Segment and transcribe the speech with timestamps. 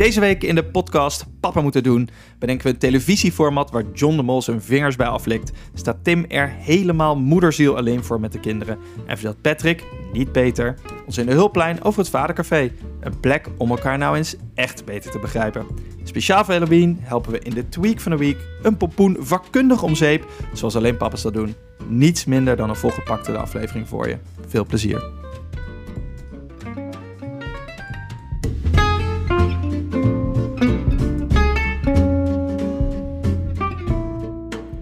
[0.00, 4.22] Deze week in de podcast Papa moeten doen bedenken we een televisieformat waar John de
[4.22, 5.52] Mol zijn vingers bij aflikt.
[5.74, 10.74] Staat Tim er helemaal moederziel alleen voor met de kinderen en vertelt Patrick, niet beter,
[11.06, 12.70] ons in de hulplijn over het Vadercafé.
[13.00, 15.66] Een plek om elkaar nou eens echt beter te begrijpen.
[16.04, 19.94] Speciaal voor Halloween helpen we in de Tweak van de Week een pompoen vakkundig om
[19.94, 21.54] zeep, zoals alleen papa's dat doen.
[21.88, 24.18] Niets minder dan een volgepakte aflevering voor je.
[24.46, 25.19] Veel plezier.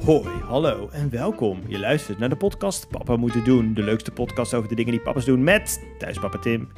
[0.08, 1.62] Hoi, hallo en welkom.
[1.66, 3.74] Je luistert naar de podcast Papa Moeten Doen.
[3.74, 6.68] De leukste podcast over de dingen die papa's doen met thuispapa Tim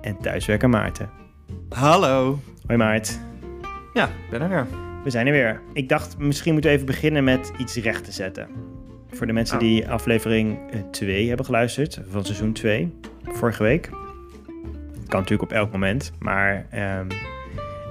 [0.00, 1.10] en thuiswerker Maarten.
[1.68, 2.38] Hallo.
[2.66, 3.20] Hoi Maart.
[3.92, 4.66] Ja, ik ben er weer.
[5.04, 5.60] We zijn er weer.
[5.72, 8.48] Ik dacht, misschien moeten we even beginnen met iets recht te zetten.
[9.10, 9.62] Voor de mensen Oh.
[9.62, 10.58] die aflevering
[10.90, 12.92] 2 hebben geluisterd, van seizoen 2,
[13.24, 13.88] vorige week.
[15.06, 17.06] Kan natuurlijk op elk moment, maar ehm,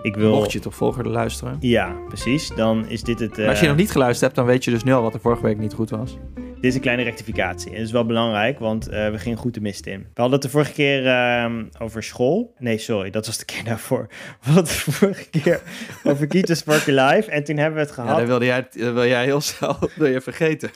[0.01, 0.35] ik wil...
[0.35, 1.57] Mocht je toch volgende luisteren.
[1.59, 2.51] Ja, precies.
[2.55, 3.37] Dan is dit het...
[3.37, 5.13] Maar als je eh, nog niet geluisterd hebt, dan weet je dus nu al wat
[5.13, 6.17] er vorige week niet goed was.
[6.35, 7.70] Dit is een kleine rectificatie.
[7.70, 9.99] En dat is wel belangrijk, want eh, we gingen goed de mist in.
[9.99, 12.54] We hadden het de vorige keer ehm, over school.
[12.57, 14.07] Nee, sorry, dat was de keer daarvoor.
[14.41, 15.62] We hadden het de vorige keer
[16.04, 17.32] over Kita Sparky Live.
[17.32, 19.77] En toen hebben we het Ja, gehad, dat wilde jij, dat wil jij heel snel
[19.95, 20.70] wil je vergeten.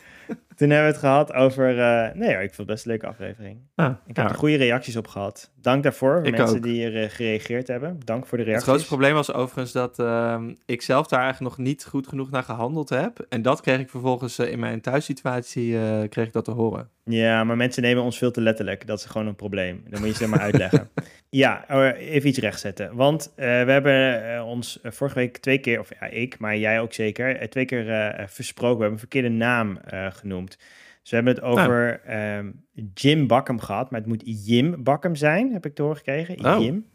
[0.61, 1.79] Toen hebben we het gehad over...
[1.79, 3.59] eh, nee hoor, ik vond het best een leuke aflevering.
[3.75, 5.51] Ah, Ik heb er goede reacties op gehad.
[5.61, 6.63] Dank daarvoor, voor Ik mensen ook.
[6.63, 7.99] die er eh, gereageerd hebben.
[8.05, 8.67] Dank voor de Het reacties.
[8.69, 12.43] grootste probleem was overigens dat ehm, ik zelf daar eigenlijk nog niet goed genoeg naar
[12.43, 13.25] gehandeld heb.
[13.29, 16.89] En dat kreeg ik vervolgens eh, in mijn thuissituatie eh, kreeg ik dat te horen.
[17.03, 18.87] Ja, maar mensen nemen ons veel te letterlijk.
[18.87, 19.83] Dat is gewoon een probleem.
[19.89, 20.89] Dan moet je ze maar uitleggen.
[21.33, 22.95] Ja, eh, even iets rechtzetten.
[22.95, 26.93] Want eh, we hebben ons vorige week twee keer, of ja, ik, maar jij ook
[26.93, 28.77] zeker, twee keer eh, versproken.
[28.77, 30.07] We hebben een verkeerde naam eh,
[30.53, 30.99] genoemd.
[31.01, 32.51] Dus we hebben het over ehm,
[32.93, 36.45] Jim Bakkum gehad, maar het moet Jim Bakkum zijn, heb ik doorgekregen.
[36.45, 36.63] Oh.
[36.63, 36.85] Jim.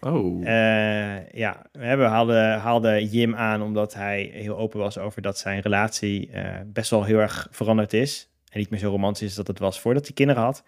[0.00, 0.46] Oh.
[0.46, 5.38] Eh, ja, we hebben, haalden, haalden Jim aan omdat hij heel open was over dat
[5.38, 8.30] zijn relatie eh, best wel heel erg veranderd is.
[8.50, 10.64] En niet meer zo romantisch is dat het was voordat hij kinderen had.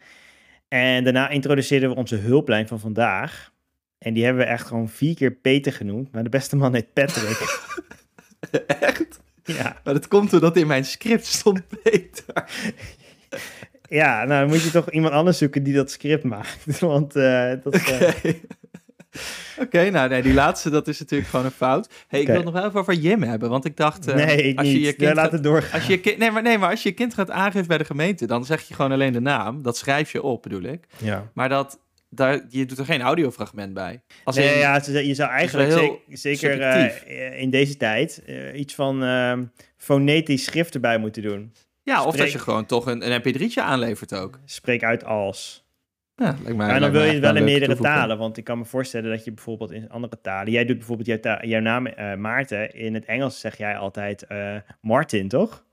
[0.69, 3.53] En daarna introduceerden we onze hulplijn van vandaag.
[3.99, 6.13] En die hebben we echt gewoon vier keer Peter genoemd.
[6.13, 7.69] Maar de beste man heet Patrick.
[8.81, 9.21] Echt?
[9.45, 9.77] Ja.
[9.85, 12.45] Maar dat komt doordat in mijn script stond Peter.
[14.01, 16.79] ja, nou dan moet je toch iemand anders zoeken die dat script maakt.
[16.81, 17.81] Want eh, dat is...
[17.93, 18.05] Oké.
[18.05, 18.35] eh,
[19.59, 21.89] Oké, nou nee, die laatste, dat is natuurlijk gewoon een fout.
[22.09, 24.07] hey, ik wil het nog wel even over Jim hebben, want ik dacht...
[24.07, 24.85] eh, nee, ik als je niet.
[24.85, 25.73] je kind laat gaat- het doorgaan.
[25.73, 27.79] Als je je kind, nee, maar, nee, maar als je je kind gaat aangeven bij
[27.79, 29.63] de gemeente, dan zeg je gewoon alleen de naam.
[29.63, 30.85] Dat schrijf je op, bedoel ik.
[30.99, 31.31] Ja.
[31.35, 31.79] Maar dat,
[32.11, 34.01] daar, je doet er geen audiofragment bij.
[34.25, 35.79] Als nee, in- ja, je zou eigenlijk heel
[36.09, 37.05] zeker, zeker eh, subjectief.
[37.39, 39.45] in deze tijd eh, iets van ehm,
[39.77, 41.53] fonetisch schrift erbij moeten doen.
[41.83, 44.39] ja, of dat je gewoon toch een, een mp3'tje aanlevert ook.
[44.45, 45.69] Spreek uit als.
[46.17, 48.19] Ja, lijkt mij, Maar lijkt dan wil je het wel in meerdere talen.
[48.19, 50.53] Want ik kan me voorstellen dat je bijvoorbeeld in andere talen...
[50.53, 52.75] Jij doet bijvoorbeeld jouw, jouw naam eh, Maarten.
[52.75, 55.65] In het Engels zeg jij altijd eh, Martin, toch?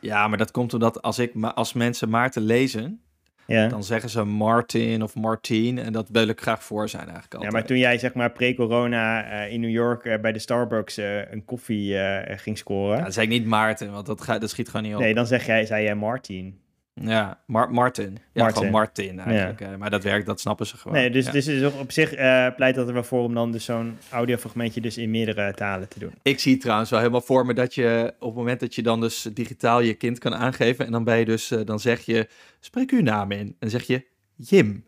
[0.00, 3.00] Ja, maar dat komt omdat als, ik, als mensen Maarten lezen,
[3.46, 3.68] Ja.
[3.68, 5.78] dan zeggen ze Martin of Martien.
[5.78, 7.52] En dat wil ik graag voor zijn eigenlijk ja, altijd.
[7.52, 11.32] maar toen jij zeg maar pre-corona eh, in New York eh, bij de Starbucks eh,
[11.32, 11.96] een koffie
[12.26, 12.96] ging scoren...
[12.96, 15.00] Ja, dan zeg ik niet Maarten, want dat, dat schiet gewoon niet op.
[15.00, 16.58] nee, dan zeg jij, zei jij Martin.
[17.00, 18.18] Ja, Mar Martin.
[18.32, 18.56] Ja, Martin.
[18.56, 19.60] gewoon Martin eigenlijk.
[19.60, 20.96] eh, Maar dat werkt, dat snappen ze gewoon.
[20.96, 21.32] Nee, dus, Ja.
[21.32, 24.80] dus is op zich eh, pleit dat er wel voor om dan dus zo'n audiofragmentje
[24.80, 26.12] dus in meerdere talen te doen.
[26.22, 29.00] Ik zie trouwens wel helemaal voor me dat je op het moment dat je dan
[29.00, 32.28] dus digitaal je kind kan aangeven en dan ben je dus, eh, dan zeg je,
[32.60, 33.38] spreek uw naam in.
[33.38, 34.06] En dan zeg je,
[34.36, 34.86] Jim.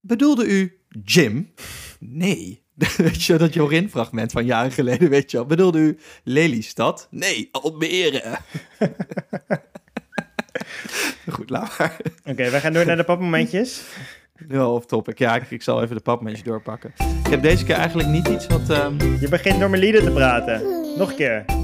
[0.00, 1.52] Bedoelde u Jim?
[2.00, 2.64] Nee.
[2.96, 5.46] weet je, dat Jorin-fragment van jaren geleden, weet je wel.
[5.46, 7.08] Bedoelde u Lelystad?
[7.10, 8.36] Nee, Almere.
[11.34, 11.96] Goed, laat maar.
[12.24, 13.82] Oké, wij gaan door naar de papmomentjes.
[14.54, 15.18] Al off topic.
[15.18, 16.92] Ja, ik, ik zal even de papmensje doorpakken.
[17.24, 18.70] Ik heb deze keer eigenlijk niet iets wat...
[18.70, 20.60] ehm, Je begint door mijn lieden te praten.
[20.98, 21.44] Nog een keer.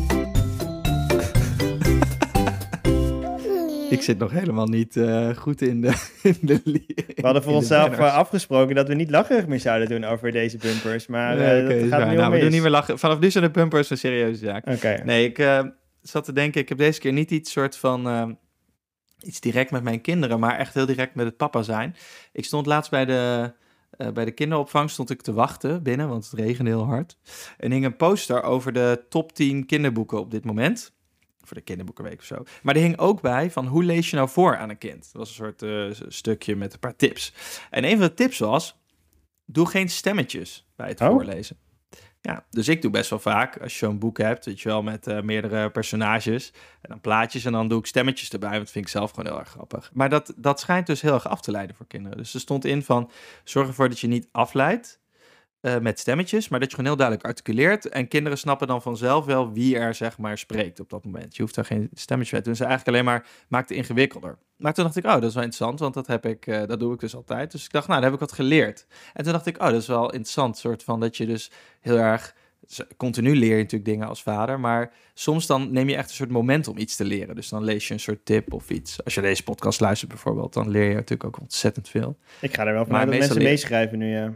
[3.91, 5.93] Ik zit nog helemaal niet eh, goed in de,
[6.23, 10.05] in de We hadden voor onszelf eh, afgesproken dat we niet lacherig meer zouden doen
[10.05, 11.07] over deze bumpers.
[11.07, 12.53] Maar eh, dat gaat nu nou, al we doen mis.
[12.53, 12.99] niet meer lachen.
[12.99, 14.67] Vanaf nu zijn de bumpers een serieuze zaak.
[14.67, 15.01] Oké.
[15.05, 15.63] Nee, ik
[16.03, 18.39] zat te denken, ik heb deze keer niet iets soort van...
[19.23, 21.97] iets direct met mijn kinderen, maar echt heel direct met het papa zijn.
[22.33, 23.53] Ik stond laatst bij de,
[23.91, 27.17] eh, bij de kinderopvang stond ik te wachten binnen, want het regende heel hard.
[27.59, 30.93] En hing een poster over de top 10 kinderboeken op dit moment.
[31.45, 32.43] Voor de kinderboekenweek of zo.
[32.63, 35.03] Maar er hing ook bij van hoe lees je nou voor aan een kind?
[35.03, 37.33] Dat was een soort eh, stukje met een paar tips.
[37.71, 38.81] En een van de tips was,
[39.45, 41.09] doe geen stemmetjes bij het Oh.
[41.09, 41.57] voorlezen.
[42.25, 44.83] Ja, dus ik doe best wel vaak, als je zo'n boek hebt, weet je wel,
[44.83, 48.71] met eh, meerdere personages en dan plaatjes en dan doe ik stemmetjes erbij, want dat
[48.71, 49.91] vind ik zelf gewoon heel erg grappig.
[49.93, 52.19] Maar dat, dat schijnt dus heel erg af te leiden voor kinderen.
[52.19, 53.11] Dus er stond in van,
[53.45, 55.01] zorg ervoor dat je niet afleidt,
[55.63, 57.89] eh, met stemmetjes, maar dat je gewoon heel duidelijk articuleert.
[57.89, 61.37] En kinderen snappen dan vanzelf wel wie er zeg maar spreekt op dat moment.
[61.37, 62.57] Je hoeft daar geen stemmetje bij te doen.
[62.57, 64.39] Ze eigenlijk alleen maar maakt het ingewikkelder.
[64.57, 66.81] Maar toen dacht ik, oh, dat is wel interessant, want dat heb ik, uh, dat
[66.81, 67.53] doe ik dus altijd.
[67.53, 68.87] Dus ik dacht, nou, daar heb ik wat geleerd.
[69.13, 71.51] En toen dacht ik, oh, dat is wel interessant, soort van dat je dus
[71.81, 72.35] heel erg
[72.97, 76.31] continu leer je natuurlijk dingen als vader, maar soms dan neem je echt een soort
[76.31, 77.35] moment om iets te leren.
[77.35, 79.05] Dus dan lees je een soort tip of iets.
[79.05, 82.17] Als je deze podcast luistert bijvoorbeeld, dan leer je natuurlijk ook ontzettend veel.
[82.41, 84.33] Ik ga er wel van dat mensen meeschrijven nu, ja.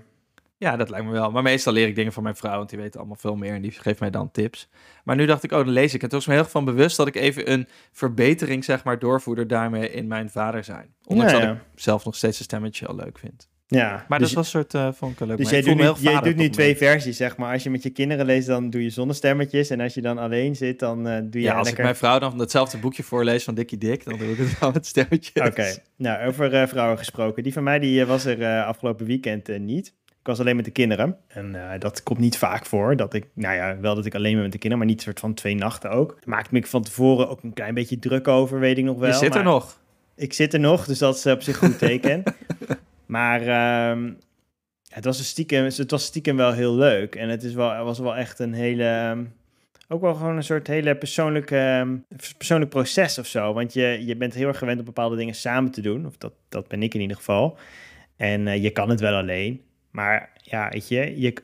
[0.59, 1.31] Ja, dat lijkt me wel.
[1.31, 3.63] Maar meestal leer ik dingen van mijn vrouw, want die weet allemaal veel meer en
[3.63, 4.69] die geeft mij dan tips.
[5.05, 6.03] Maar nu dacht ik, oh, dan lees ik.
[6.03, 8.99] En toen was me heel erg van bewust dat ik even een verbetering, zeg maar,
[8.99, 10.95] doorvoerder daarmee in mijn vader zijn.
[11.05, 13.49] Ondanks dat ik zelf nog steeds een stemmetje al leuk vind.
[13.69, 15.37] Ja, maar dus dat was een soort uh, vond ik leuk.
[15.37, 17.53] Dus jij doet, nu, jij doet nu twee versies, zeg maar.
[17.53, 19.71] Als je met je kinderen leest, dan doe je zonder stemmetjes.
[19.71, 21.73] En als je dan alleen zit, dan uh, doe je Ja, als lekker...
[21.73, 24.73] ik mijn vrouw dan hetzelfde boekje voorlees van Dikkie Dik, dan doe ik het wel
[24.73, 25.47] met stemmetjes.
[25.47, 27.43] Oké, nou, over uh, vrouwen gesproken.
[27.43, 29.95] Die van mij, die was er afgelopen weekend niet.
[30.27, 31.17] Ik was alleen met de kinderen.
[31.29, 32.97] En dat komt niet vaak voor.
[32.97, 35.21] Dat ik, nou ja, wel dat ik alleen ben met de kinderen, maar niet soort
[35.21, 36.09] van twee nachten ook.
[36.09, 39.09] Daar maakte me van tevoren ook een klein beetje druk over, weet ik nog wel.
[39.09, 39.81] Je zit er nog.
[40.17, 42.23] Ik zit er nog, dus dat is op zich goed teken.
[43.07, 44.13] maar ehm,
[44.89, 47.15] het was, een stiekem, het was stiekem wel heel leuk.
[47.15, 48.85] En het is wel, was wel echt een hele.
[48.85, 49.25] Ehm,
[49.89, 51.97] ook wel gewoon een soort hele persoonlijke, ehm,
[52.37, 53.53] persoonlijk proces of zo.
[53.53, 56.07] Want je, je bent heel erg gewend om bepaalde dingen samen te doen.
[56.07, 57.59] Of dat, dat ben ik in ieder geval.
[58.17, 59.65] En uh, je kan het wel alleen.
[59.97, 61.35] Maar ja, weet je, je,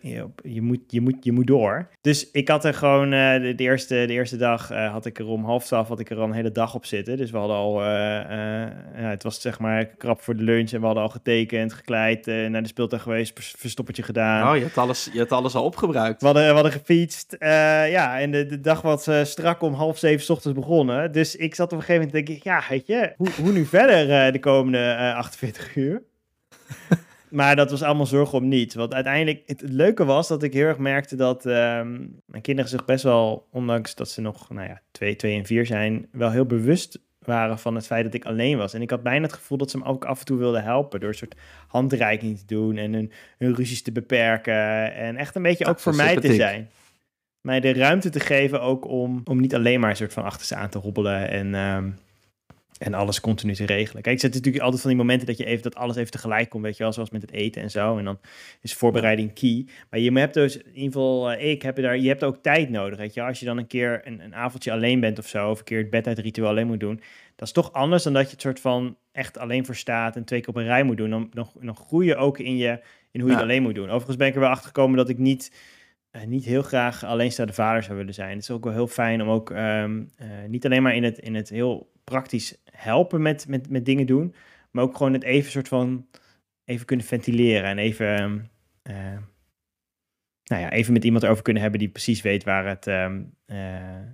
[0.43, 1.89] je, moet, je, moet, je moet door.
[2.01, 5.19] Dus ik had er gewoon, uh, de, de, eerste, de eerste dag uh, had ik
[5.19, 7.17] er om half twaalf, had ik er al een hele dag op zitten.
[7.17, 10.81] Dus we hadden al, uh, ja, het was zeg maar krap voor de lunch en
[10.81, 14.49] we hadden al getekend, gekleid, naar de speeltuin geweest, verstoppertje gedaan.
[14.49, 16.21] Oh, je hebt alles, je hebt alles al opgebruikt.
[16.21, 20.25] We hadden, we hadden gefietst, ja, en de, de dag was strak om half zeven
[20.25, 21.13] s ochtends begonnen.
[21.13, 23.65] Dus ik zat op een gegeven moment, denk ik, ja, weet je, hoe, hoe nu
[23.65, 26.03] verder de komende 48 uur?
[27.33, 28.75] Maar dat was allemaal zorg om niet.
[28.75, 32.85] Want uiteindelijk, het, leuke was dat ik heel erg merkte dat ehm, mijn kinderen zich
[32.85, 36.47] best wel, ondanks dat ze nog, nou ja, twee, twee en vier zijn, wel heel
[36.47, 38.75] bewust waren van het feit dat ik alleen was.
[38.75, 41.01] En ik had bijna het gevoel dat ze me ook af en toe wilden helpen
[41.01, 41.37] door een soort
[41.69, 44.95] handreiking te doen en hun, hun ruzies te beperken.
[44.95, 46.71] En echt een beetje ook voor mij te zijn.
[47.41, 50.47] Mij de ruimte te geven ook om, om niet alleen maar een soort van achter
[50.47, 51.55] ze aan te hobbelen en...
[51.55, 51.91] Ehm,
[52.83, 54.03] en alles continu te regelen.
[54.03, 56.51] Kijk, ik zet natuurlijk altijd van die momenten dat je even dat alles even tegelijk
[56.51, 57.99] komt, weet je wel, zoals met het eten en zo.
[57.99, 58.19] En dan
[58.61, 59.67] is voorbereiding key.
[59.91, 62.71] Maar je hebt dus in ieder geval, uh, ik heb daar, je hebt ook tijd
[62.71, 63.23] nodig, weet je.
[63.23, 65.79] Als je dan een keer een, een avondje alleen bent of zo, of een keer
[65.79, 67.01] het bed uit ritueel alleen moet doen,
[67.37, 70.25] dat is toch anders dan dat je het soort van echt alleen voor staat en
[70.25, 71.11] twee keer op een rij moet doen.
[71.11, 72.81] Dan, dan, dan groei je ook in, je,
[73.11, 73.89] in hoe je het alleen moet doen.
[73.89, 75.53] Overigens ben ik er wel achter gekomen dat ik niet
[76.13, 78.31] uh, niet heel graag alleenstaande vader zou willen zijn.
[78.31, 81.19] Het is ook wel heel fijn om ook um, uh, niet alleen maar in het,
[81.19, 84.35] in het heel praktisch helpen met, met, met dingen doen,
[84.71, 86.07] maar ook gewoon het even soort van
[86.65, 88.51] even kunnen ventileren en even,
[88.91, 88.95] uh,
[90.45, 93.35] nou ja, even met iemand erover kunnen hebben die precies weet waar het, um,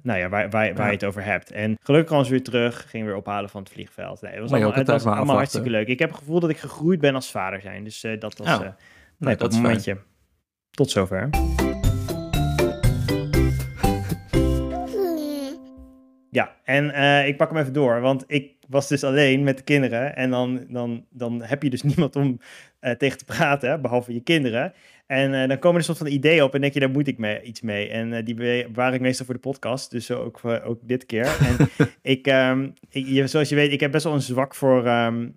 [0.02, 1.50] nou ja, waar, waar, waar je het over hebt.
[1.50, 4.20] En gelukkig kwam ze weer terug, ging weer ophalen van het vliegveld.
[4.22, 5.88] Nee, het was allemaal, het was allemaal hartstikke leuk.
[5.88, 8.66] Ik heb het gevoel dat ik gegroeid ben als vader zijn, dus dat was oh.
[9.18, 9.98] nee, dat momentje.
[10.70, 11.30] Tot zover.
[16.38, 19.62] Ja, en uh, ik pak hem even door, want ik was dus alleen met de
[19.62, 20.16] kinderen.
[20.16, 22.40] En dan, dan, dan heb je dus niemand om
[22.80, 24.72] uh, tegen te praten, behalve je kinderen.
[25.06, 27.18] En uh, dan komen er soort van ideeën op en denk je, daar moet ik
[27.18, 27.88] mee, iets mee.
[27.88, 31.36] En die bewaar ik meestal voor de podcast, dus ook, ook dit keer.
[31.40, 31.68] En
[32.12, 35.32] ik, um, ik, zoals je weet, ik heb best wel een zwak voor um, uh,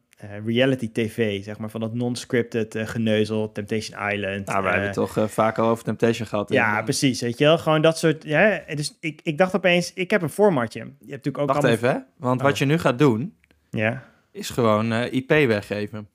[0.45, 4.45] reality tv, zeg maar, van dat non-scripted uh, geneuzel, Temptation Island.
[4.45, 6.53] Nou, we hebben het toch vaak al over Temptation gehad.
[6.53, 10.11] Ja, precies, weet je wel, gewoon dat soort, ja, dus ik, ik dacht opeens, ik
[10.11, 10.79] heb een formatje.
[10.79, 11.75] Je hebt natuurlijk ook Wacht allemaal...
[11.75, 11.99] even, hè?
[12.17, 12.45] want oh.
[12.45, 13.35] wat je nu gaat doen,
[13.69, 14.03] ja.
[14.31, 16.07] is gewoon IP weggeven.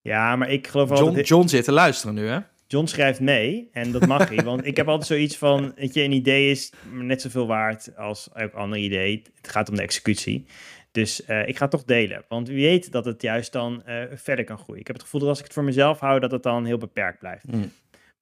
[0.00, 1.20] Ja, maar ik geloof wel John.
[1.20, 2.38] John zit te luisteren nu, hè?
[2.66, 6.02] John schrijft mee en dat mag hij, want ik heb altijd zoiets van, weet je,
[6.02, 9.22] een idee is net zoveel waard als elk ander idee.
[9.36, 10.46] Het gaat om de executie.
[10.94, 12.24] Dus uh, ik ga het toch delen.
[12.28, 14.80] Want wie weet dat het juist dan uh, verder kan groeien.
[14.80, 16.78] Ik heb het gevoel dat als ik het voor mezelf hou, dat het dan heel
[16.78, 17.52] beperkt blijft.
[17.52, 17.72] Mm.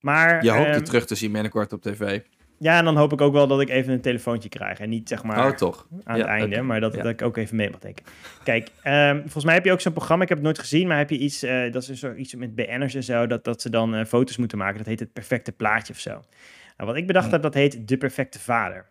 [0.01, 2.21] Maar, je hoopt um, het terug te zien binnenkort op tv.
[2.59, 4.81] Ja, en dan hoop ik ook wel dat ik even een telefoontje krijg.
[4.81, 5.87] En niet zeg maar oh, toch.
[6.05, 6.67] aan ja, het einde, okay.
[6.67, 7.03] maar dat, ja.
[7.03, 8.05] dat, ik ook even mee mag denken.
[8.45, 10.99] Kijk, um, volgens mij heb je ook zo'n programma, ik heb het nooit gezien, maar
[10.99, 13.71] heb je iets, uh, dat is zo, iets met BN'ers en zo, dat, dat ze
[13.71, 14.79] dan foto's moeten maken.
[14.79, 16.11] Dat heet het perfecte plaatje of zo.
[16.11, 17.33] Nou, wat ik bedacht mm.
[17.33, 18.91] heb, dat heet de perfecte vader.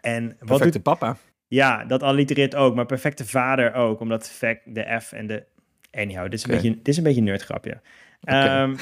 [0.00, 0.82] En wat perfecte doet...
[0.82, 1.16] papa.
[1.52, 5.44] Ja, dat allitereert ook, maar perfecte vader ook, omdat fact, de F en de...
[5.90, 6.56] Anyhow, dit is, okay.
[6.56, 7.80] een, beetje, dit is een beetje een nerdgrapje.
[8.20, 8.62] Okay.
[8.62, 8.76] Um,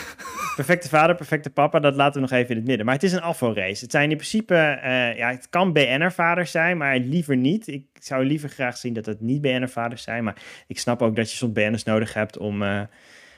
[0.56, 2.86] perfecte vader, perfecte papa, dat laten we nog even in het midden.
[2.86, 3.82] Maar het is een afvalrace.
[3.82, 7.66] Het zijn in principe, uh, ja, het kan BN'er-vaders zijn, maar liever niet.
[7.66, 10.24] Ik zou liever graag zien dat het niet BN'er-vaders zijn.
[10.24, 12.82] Maar ik snap ook dat je soms BN'ers nodig hebt om, uh,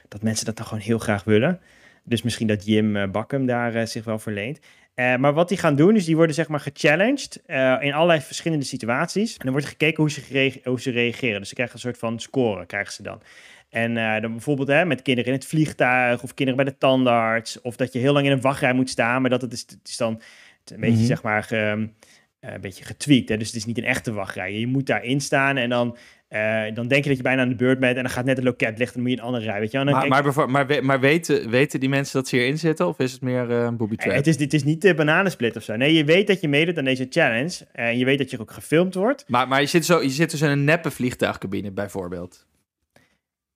[0.09, 1.61] dat mensen dat dan gewoon heel graag willen.
[2.05, 4.61] Dus misschien dat Jim uh, Bakkum daar zich wel verleent.
[4.95, 7.43] Maar wat die gaan doen, is die worden zeg maar gechallenged
[7.81, 9.33] in allerlei verschillende situaties.
[9.33, 11.39] En dan wordt gekeken hoe ze, hoe ze reageren.
[11.39, 13.23] Dus ze krijgen een soort van score, krijgen ze dan.
[13.71, 17.61] En dan bijvoorbeeld hè, met kinderen in het vliegtuig of kinderen bij de tandarts.
[17.61, 19.21] Of dat je heel lang in een wachtrij moet staan.
[19.21, 20.23] Maar dat het is, het is dan
[20.65, 21.07] een beetje, mhm.
[21.07, 23.29] zeg maar, een beetje getweakt.
[23.29, 23.37] Hè?
[23.37, 24.59] Dus het is niet een echte wachtrij.
[24.59, 25.97] Je moet daarin staan en dan
[26.33, 28.37] uh, dan denk je dat je bijna aan de beurt bent en dan gaat net
[28.37, 30.85] het loket licht en dan moet je een andere rij, weet je Maar, maar, maar,
[30.85, 33.77] maar, weten, weten die mensen dat ze hierin zitten of is het meer uh, een
[33.77, 34.15] booby trap?
[34.15, 35.77] het, is, het is niet de bananensplit of zo.
[35.77, 38.51] Nee, je weet dat je meedoet aan deze challenge en je weet dat je ook
[38.51, 39.25] gefilmd wordt.
[39.29, 42.47] Maar, maar je, zit zo, je zit dus in een neppe vliegtuigcabine bijvoorbeeld.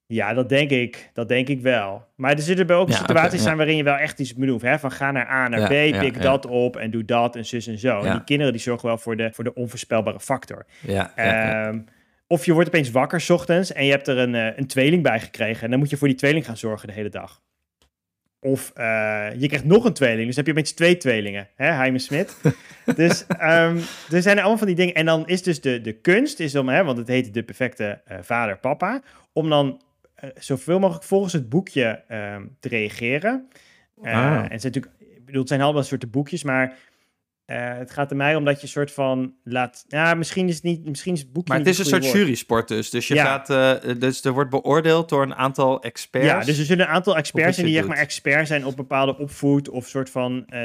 [0.07, 1.09] Ja, dat denk ik.
[1.13, 2.05] Dat denk ik wel.
[2.15, 4.79] Maar er zullen ook situaties zijn waarin je wel echt iets moet Hè?
[4.79, 7.77] Van ga naar A naar B, pik dat op en doe dat en zus en
[7.77, 8.01] zo.
[8.01, 10.65] En die kinderen die zorgen wel voor de, voor de onvoorspelbare factor.
[10.81, 11.85] Ja, um,
[12.27, 15.03] of je wordt opeens wakker s ochtends en je hebt er een, uh, een tweeling
[15.03, 15.63] bij gekregen.
[15.63, 17.41] En dan moet je voor die tweeling gaan zorgen de hele dag.
[18.39, 21.47] Of uh, je krijgt nog een tweeling, dus heb je opeens twee tweelingen.
[21.55, 22.37] Hè, Heime Smit.
[22.95, 23.79] dus um,
[24.11, 24.93] er zijn allemaal van die dingen.
[24.93, 28.01] En dan is dus de, de kunst, is om, hè, want het heet de perfecte
[28.11, 29.01] uh, vader-papa,
[29.33, 29.81] om dan
[30.35, 33.47] zoveel mogelijk volgens het boekje uh, te reageren.
[34.01, 34.13] Ah.
[34.13, 36.77] En het zijn natuurlijk, ik bedoel, het zijn allemaal soorten boekjes, maar
[37.47, 39.85] uh, het gaat er mij om dat je een soort van laat.
[39.87, 40.85] Ja, misschien is het niet.
[40.85, 41.53] Misschien is het boekje.
[41.53, 42.89] Maar het is een soort jury-sport dus.
[42.89, 43.49] Dus je gaat.
[43.49, 46.27] Uh, dus er wordt beoordeeld door een aantal experts.
[46.27, 49.17] Ja, dus er zullen een aantal experts zijn die zeg maar expert zijn op bepaalde
[49.17, 50.45] opvoed of soort van.
[50.49, 50.59] Uh,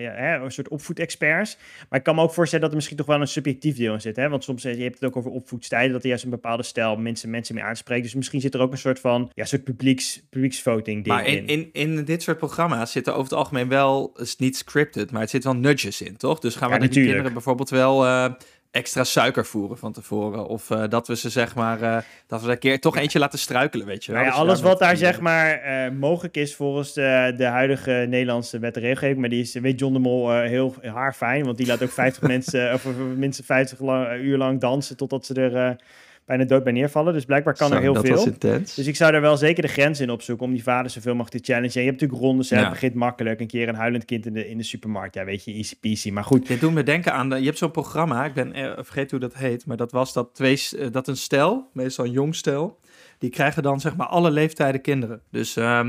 [0.00, 1.56] ja, hè, een soort opvoedexperts.
[1.88, 4.00] Maar ik kan me ook voorstellen dat er misschien toch wel een subjectief deel in
[4.00, 4.16] zit.
[4.16, 4.28] Hè?
[4.28, 7.30] Want soms je hebt het ook over opvoedstijden dat er juist een bepaalde stijl mensen,
[7.30, 8.02] mensen mee aanspreekt.
[8.02, 9.30] Dus misschien zit er ook een soort van.
[9.34, 11.46] Ja, soort publieks, publieksvoting ding maar in.
[11.46, 11.68] in.
[11.72, 14.10] In dit soort programma's zitten over het algemeen wel.
[14.14, 16.38] Het is niet scripted, maar het zit wel nudges in toch?
[16.38, 18.26] Dus gaan we ja, die kinderen bijvoorbeeld wel uh,
[18.70, 20.46] extra suiker voeren van tevoren.
[20.46, 21.96] Of uh, dat we ze zeg maar, uh,
[22.26, 24.20] dat we een keer toch eentje laten struikelen, weet je wel.
[24.20, 25.60] Nou ja, alles wat daar zeg maar
[25.92, 29.20] mogelijk is volgens de, de huidige Nederlandse wet en regelgeving.
[29.20, 31.44] Maar die is, weet John de Mol, heel haar fijn.
[31.44, 35.34] Want die laat ook 50 mensen, of minstens 50 lang, uur lang dansen totdat ze
[35.34, 35.76] er
[36.26, 37.12] bijna dood bij neervallen.
[37.12, 38.14] Dus blijkbaar kan er heel dat veel.
[38.14, 38.74] Was intens.
[38.74, 41.44] Dus ik zou daar wel zeker de grens in opzoeken om die vader zoveel mogelijk
[41.44, 41.80] te challengen.
[41.80, 42.58] je hebt natuurlijk rondes, ja.
[42.58, 43.40] het begint makkelijk.
[43.40, 45.14] Een keer een huilend kind in de, in de supermarkt.
[45.14, 46.10] Ja, weet je, easy peasy.
[46.10, 46.46] Maar goed.
[46.46, 49.20] Dit doet me denken aan, de, je hebt zo'n programma, ik ben uh, vergeet hoe
[49.20, 52.78] dat heet, maar dat was dat, twee, uh, dat een stel, meestal een jong stel,
[53.18, 55.20] die krijgen dan zeg maar alle leeftijden kinderen.
[55.30, 55.56] Dus...
[55.56, 55.88] Uh,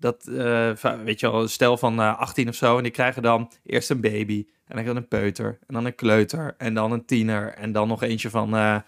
[0.00, 0.70] dat, uh,
[1.04, 2.76] weet je wel, een stel van 18 of zo.
[2.76, 4.46] En die krijgen dan eerst een baby.
[4.66, 5.58] En dan een peuter.
[5.66, 6.54] En dan een kleuter.
[6.58, 7.54] En dan een tiener.
[7.54, 8.82] En dan nog eentje van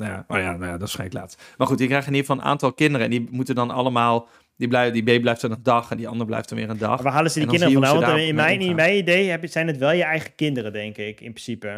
[0.00, 1.36] nou ja, oh ja, nou ja, dat is geen laat.
[1.56, 3.06] Maar goed, die krijgen in ieder geval een aantal kinderen.
[3.06, 4.28] En die moeten dan allemaal...
[4.56, 6.78] Die, blijven, die baby blijft dan een dag en die ander blijft dan weer een
[6.78, 6.94] dag.
[6.94, 8.00] Maar waar halen ze die kinderen vandaan?
[8.00, 11.20] Want in mijn, in mijn idee heb, zijn het wel je eigen kinderen, denk ik,
[11.20, 11.68] in principe.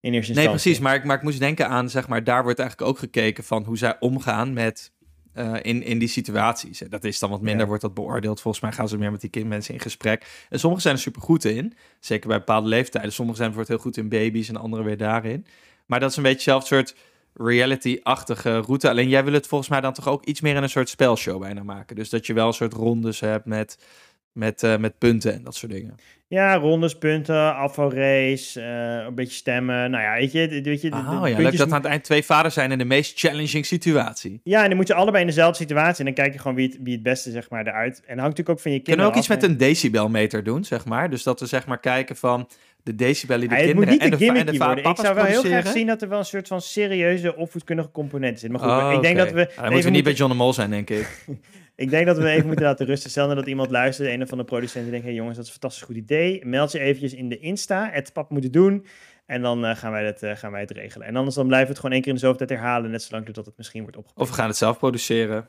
[0.00, 0.34] In eerste instantie.
[0.34, 0.78] Nee, precies.
[0.78, 3.64] Maar ik, maar ik moest denken aan, zeg maar, daar wordt eigenlijk ook gekeken van
[3.64, 4.92] hoe zij omgaan met
[5.34, 6.82] uh, in, in die situaties.
[6.88, 8.40] Dat is dan wat minder, wordt dat beoordeeld.
[8.40, 10.46] Volgens mij gaan ze meer met die kindmensen in gesprek.
[10.48, 13.12] En sommigen zijn er super goed in, zeker bij bepaalde leeftijden.
[13.12, 15.46] Sommigen zijn bijvoorbeeld heel goed in baby's en anderen weer daarin.
[15.86, 16.96] Maar dat is een beetje hetzelfde soort
[17.40, 18.88] reality-achtige route.
[18.88, 21.40] Alleen jij wil het volgens mij dan toch ook iets meer in een soort spelshow
[21.40, 21.96] bijna maken.
[21.96, 23.78] Dus dat je wel een soort rondes hebt met,
[24.32, 25.94] met, uh, met punten en dat soort dingen.
[26.28, 29.90] Ja, rondes, punten, afvalrace, uh, een beetje stemmen.
[29.90, 30.60] Nou ja, weet je...
[30.62, 33.18] Weet je oh, ja, leuk dat aan het eind twee vaders zijn in de meest
[33.18, 34.40] challenging situatie.
[34.44, 35.98] Ja, en dan moet je allebei in dezelfde situatie.
[35.98, 37.96] En dan kijk je gewoon wie het, wie het beste, zeg maar, eruit.
[37.96, 40.44] En dan hangt natuurlijk ook van je kinderen Kunnen we ook iets met een decibelmeter
[40.44, 41.10] doen, zeg maar?
[41.10, 42.48] Dus dat we, zeg maar, kijken van
[42.82, 44.84] de decibellen die de kinderen en de, en de worden.
[44.84, 48.40] Ik zou wel heel graag zien dat er wel een soort van serieuze opvoedkundige component
[48.40, 48.50] zit.
[48.50, 49.52] Maar goed, oh, ik denk dat we...
[49.56, 51.24] dan moeten we niet bij John de Mol zijn, denk ik.
[51.76, 53.10] ik denk dat we even moeten laten rusten.
[53.10, 55.06] Stel nou dat iemand luistert, een of andere producenten denkt...
[55.06, 56.46] hé hey jongens, dat is een fantastisch goed idee.
[56.46, 58.86] Meld je eventjes in de Insta, het pap moeten doen...
[59.26, 61.06] En dan uh, gaan, wij het, uh, gaan wij het regelen.
[61.06, 62.90] En anders dan blijven we het gewoon één keer in de zoveel tijd herhalen.
[62.90, 64.22] Net zolang tot het misschien wordt opgepakt.
[64.22, 65.48] Of we gaan het zelf produceren.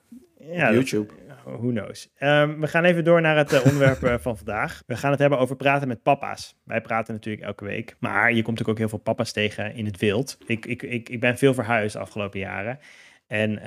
[0.51, 1.13] Ja, YouTube.
[1.43, 2.09] Who knows.
[2.19, 4.83] Um, we gaan even door naar het uh, onderwerp uh, van vandaag.
[4.85, 6.59] We gaan het hebben over praten met papa's.
[6.63, 7.95] Wij praten natuurlijk elke week.
[7.99, 10.37] Maar je komt natuurlijk ook heel veel papa's tegen in het wild.
[10.45, 12.79] Ik, ik, ik, ik ben veel verhuisd de afgelopen jaren.
[13.27, 13.61] En uh,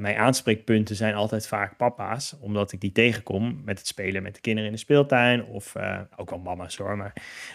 [0.00, 4.40] mijn aanspreekpunten zijn altijd vaak papa's, omdat ik die tegenkom met het spelen met de
[4.40, 5.44] kinderen in de speeltuin.
[5.44, 5.74] Of
[6.16, 7.12] ook wel mama's hoor, maar.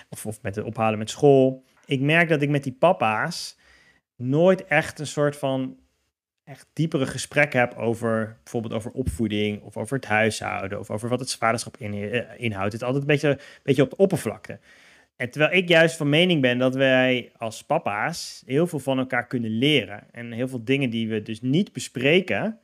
[0.09, 1.63] Of, of met het ophalen met school.
[1.85, 3.57] Ik merk dat ik met die papa's
[4.15, 5.77] nooit echt een soort van
[6.45, 11.19] echt diepere gesprekken heb over bijvoorbeeld over opvoeding of over het huishouden of over wat
[11.19, 12.71] het vaderschap in, uh, inhoudt.
[12.71, 14.59] Het is altijd een beetje, beetje op de oppervlakte.
[15.15, 19.27] En terwijl ik juist van mening ben dat wij als papa's heel veel van elkaar
[19.27, 20.03] kunnen leren.
[20.11, 22.59] En heel veel dingen die we dus niet bespreken,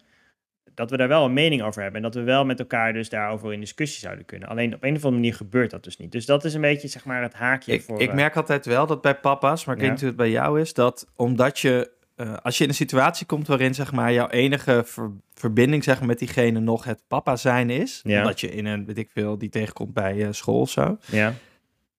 [0.73, 2.03] dat we daar wel een mening over hebben.
[2.03, 4.49] En dat we wel met elkaar dus daarover in discussie zouden kunnen.
[4.49, 6.11] Alleen op een of andere manier gebeurt dat dus niet.
[6.11, 8.01] Dus dat is een beetje zeg maar het haakje ik, voor...
[8.01, 10.59] Ik merk altijd wel dat bij papa's, maar ik weet niet hoe het bij jou
[10.59, 14.27] is, dat omdat je eh, als je in een situatie komt waarin zeg maar jouw
[14.29, 18.19] enige ver- verbinding zeg maar, met diegene nog het papa zijn is, Ja.
[18.21, 21.33] omdat je in een, weet ik veel, die tegenkomt bij eh, school of zo, Ja.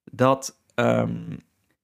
[0.05, 1.17] dat ehm,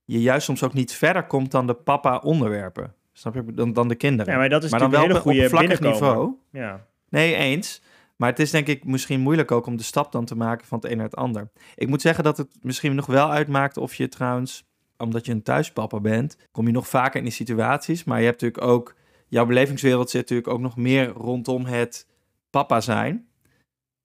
[0.04, 2.94] je juist soms ook niet verder komt dan de papa onderwerpen.
[3.12, 3.44] Snap je?
[3.54, 4.32] Dan, dan de kinderen.
[4.32, 6.34] ja, maar dat is maar dan wel een hele goede niveau.
[6.50, 6.86] Ja.
[7.08, 7.82] Nee, eens.
[8.16, 10.78] Maar het is denk ik misschien moeilijk ook om de stap dan te maken van
[10.78, 11.50] het een naar het ander.
[11.74, 14.64] Ik moet zeggen dat het misschien nog wel uitmaakt of je trouwens,
[14.98, 18.04] omdat je een thuispapa bent, kom je nog vaker in die situaties.
[18.04, 18.94] Maar je hebt natuurlijk ook,
[19.28, 22.06] jouw belevingswereld zit natuurlijk ook nog meer rondom het
[22.50, 23.26] papa zijn.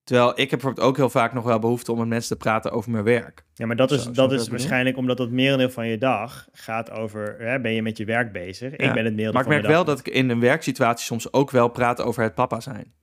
[0.04, 2.72] Terwijl ik heb bijvoorbeeld ook heel vaak nog wel behoefte om met mensen te praten
[2.72, 3.46] over mijn werk.
[3.54, 6.92] Ja, maar dat is, Zo, dat is waarschijnlijk omdat het merendeel van je dag gaat
[6.92, 7.36] over...
[7.40, 8.72] Hè, ben je met je werk bezig?
[8.72, 11.52] Ik ben het merendeel Maar ik merk wel dat ik in een werksituatie soms ook
[11.52, 12.94] wel praat over het papa zijn.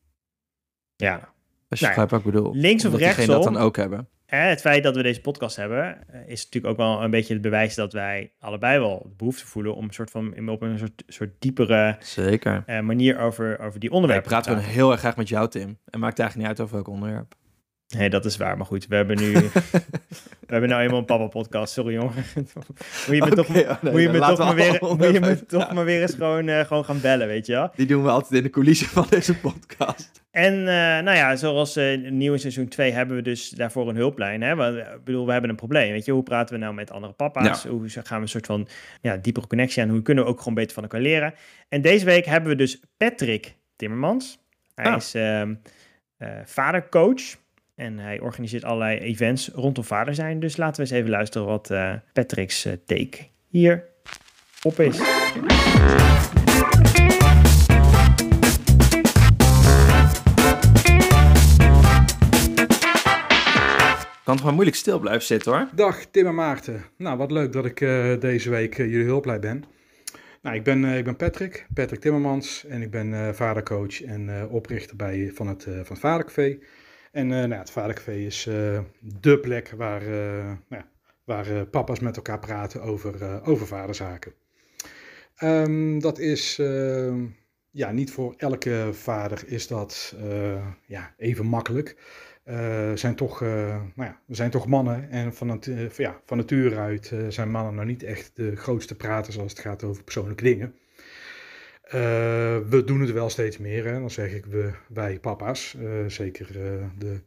[0.97, 1.33] Ja.
[1.69, 2.55] Als je Nou ja, begrijpt wat ik bedoel.
[2.55, 4.09] links of diegene dat dan ook hebben.
[4.37, 7.43] Het feit dat we deze podcast hebben, eh, is natuurlijk ook wel een beetje het
[7.43, 11.03] bewijs dat wij allebei wel de behoefte voelen om een soort van, op een soort,
[11.07, 12.63] soort diepere Zeker.
[12.67, 14.75] eh, manier over, over die onderwerpen praten we praten.
[14.75, 15.79] heel erg graag met jou, Tim.
[15.85, 17.35] En maakt eigenlijk niet uit over welk onderwerp.
[17.89, 18.57] Nee, dat is waar.
[18.57, 19.33] Maar goed, we hebben nu...
[20.47, 21.73] we hebben nou eenmaal een papa-podcast.
[21.73, 22.15] Sorry, jongen.
[23.07, 25.13] moet je me toch, oh nee, moet je dan me laten toch, maar, weer, moet
[25.13, 27.71] je me toch maar weer eens gewoon, eh, gewoon gaan bellen, weet je wel?
[27.75, 30.20] Die doen we altijd in de coulissen van deze podcast.
[30.31, 30.65] En eh,
[31.05, 34.43] nou ja, zoals eh nieuw in seizoen 2 hebben we dus daarvoor een hulplijn.
[34.43, 34.55] Hè?
[34.55, 35.93] Want, eh, ik bedoel, we hebben een probleem.
[35.93, 37.65] Weet je, hoe praten we nou met andere papa's?
[37.65, 38.69] Hoe gaan we een soort van
[39.01, 39.89] ja, diepere connectie aan?
[39.89, 41.35] Hoe kunnen we ook gewoon beter van elkaar leren?
[41.69, 44.39] En deze week hebben we dus Patrick Timmermans.
[44.75, 44.97] Hij Ah.
[44.97, 45.55] is ehm
[46.19, 47.23] eh, vadercoach.
[47.77, 50.41] En hij organiseert allerlei events rondom vader zijn.
[50.41, 53.19] Dus laten we eens even luisteren wat eh, Patrick's eh, take
[53.49, 53.85] hier
[54.63, 54.99] op is.
[64.31, 65.69] Kan maar moeilijk stil blijven zitten hoor.
[65.75, 66.85] Dag Tim en Maarten.
[66.97, 69.65] Nou, wat leuk dat ik eh, deze week eh, jullie hulplijn ben.
[70.43, 74.97] Nou, ik ben, eh, ik ben Patrick, Patrick Timmermans en ik ben vadercoach en oprichter
[74.97, 76.59] bij, van, het, van het Vadercafé.
[77.13, 78.49] En nou, het Vadercafé is
[79.01, 80.03] dé plek waar,
[80.69, 80.83] nou,
[81.25, 84.33] waar papa's met elkaar praten over, over vaderzaken.
[85.37, 87.15] Ehm, dat is eh,
[87.71, 90.17] ja, niet voor elke vader is dat
[90.87, 91.97] ja, even makkelijk.
[92.45, 96.77] Eh, zijn toch, eh, nou ja, zijn toch mannen en van, eh, ja, van nature
[96.77, 100.75] uit zijn mannen nou niet echt de grootste praters als het gaat over persoonlijke dingen.
[102.71, 103.93] We doen het wel steeds meer, hè.
[103.93, 105.77] dan zeg ik we, wij papa's,
[106.07, 106.53] zeker
[106.99, 107.21] de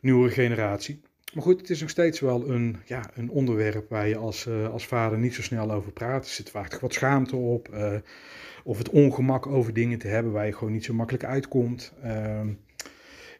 [0.00, 1.00] nieuwe generatie.
[1.34, 4.86] Maar goed, het is nog steeds wel een, ja, een onderwerp waar je als, als
[4.86, 6.24] vader niet zo snel over praat.
[6.24, 7.68] Er zit vaak wat schaamte op,
[8.64, 11.92] of het ongemak over dingen te hebben waar je gewoon niet zo makkelijk uitkomt.
[12.02, 12.48] Ehm,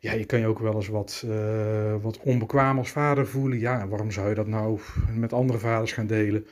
[0.03, 3.59] ja, je kan je ook wel eens wat, eh, wat onbekwaam als vader voelen.
[3.59, 4.81] Ja, en waarom zou je dat nou
[5.15, 6.47] met andere vaders gaan delen?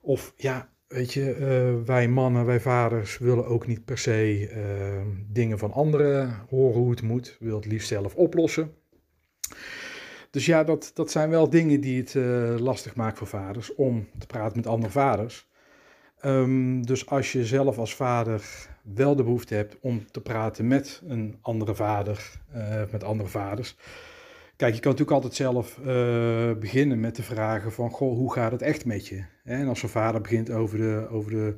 [0.00, 5.06] Of ja, weet je, eh, wij mannen, wij vaders willen ook niet per se eh,
[5.28, 7.36] dingen van anderen horen hoe het moet.
[7.38, 8.74] We willen het liefst zelf oplossen.
[10.30, 14.08] Dus ja, dat, dat zijn wel dingen die het eh, lastig maken voor vaders om
[14.18, 15.48] te praten met andere vaders.
[16.20, 21.02] Ehm, dus als je zelf als vader wel de behoefte hebt om te praten met
[21.06, 23.76] een andere vader, eh, met andere vaders.
[24.56, 28.52] Kijk, je kan natuurlijk altijd zelf eh, beginnen met de vragen van, goh, hoe gaat
[28.52, 29.24] het echt met je?
[29.44, 31.56] En als een vader begint over de, over de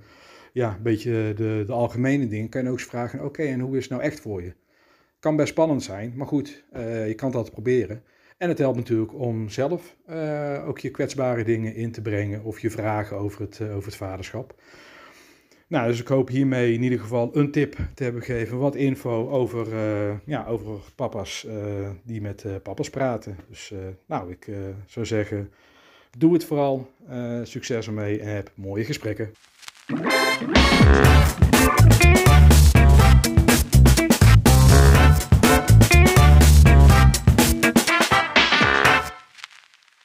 [0.53, 3.77] ja, een beetje de, de algemene dingen, kan je ook eens vragen, oké, en hoe
[3.77, 4.55] is het nou echt voor je?
[5.19, 8.03] Kan best spannend zijn, maar goed, eh, je kan het altijd proberen.
[8.39, 9.97] En het helpt natuurlijk om zelf
[10.67, 14.55] ook je kwetsbare dingen in te brengen of je vragen over het, over het vaderschap.
[15.69, 18.59] Nou, dus ik hoop hiermee in ieder geval een tip te hebben gegeven.
[18.59, 23.37] Wat info over, eh, ja, over papa's eh, die met eh, papa's praten.
[23.49, 23.73] Dus
[24.07, 24.49] nou, ik
[24.87, 25.53] zou zeggen,
[26.19, 26.91] doe het vooral.
[27.43, 29.33] Succes ermee en heb mooie gesprekken.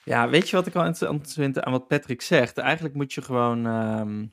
[0.03, 2.57] Ja, weet je wat ik wel interessant vind aan wat Patrick zegt?
[2.57, 4.23] Eigenlijk moet je gewoon ehm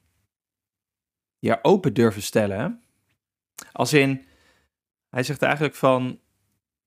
[1.39, 2.59] je open durven stellen.
[2.59, 2.69] hè?
[3.73, 4.27] Als in,
[5.11, 6.19] hij zegt eigenlijk van,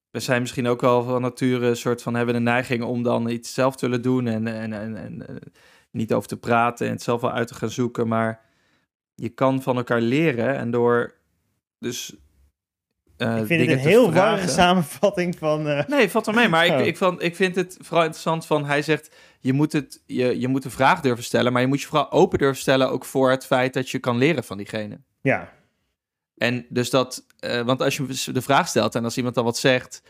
[0.09, 3.29] we zijn misschien ook wel van nature een soort van hebben de neiging om dan
[3.29, 5.35] iets zelf te willen doen en, en, en, en eh,
[5.91, 8.07] niet over te praten en het zelf wel uit te gaan zoeken.
[8.07, 8.41] Maar
[9.15, 11.13] je kan van elkaar leren en door
[11.79, 12.15] dus
[13.17, 15.67] eh, ik vind het een heel warme samenvatting van...
[15.67, 16.47] eh, Nee, valt wel mee.
[16.47, 16.85] Maar ik, Oh.
[16.85, 18.65] ik, vond, ik vind het vooral interessant van...
[18.65, 21.53] Hij zegt, je moet, het, je, je moet de vraag durven stellen...
[21.53, 22.89] maar je moet je vooral open durven stellen...
[22.89, 24.99] ook voor het feit dat je kan leren van diegene.
[25.21, 25.53] ja,
[26.37, 27.25] En dus dat...
[27.39, 30.03] eh, want als je de vraag stelt en als iemand dan wat zegt...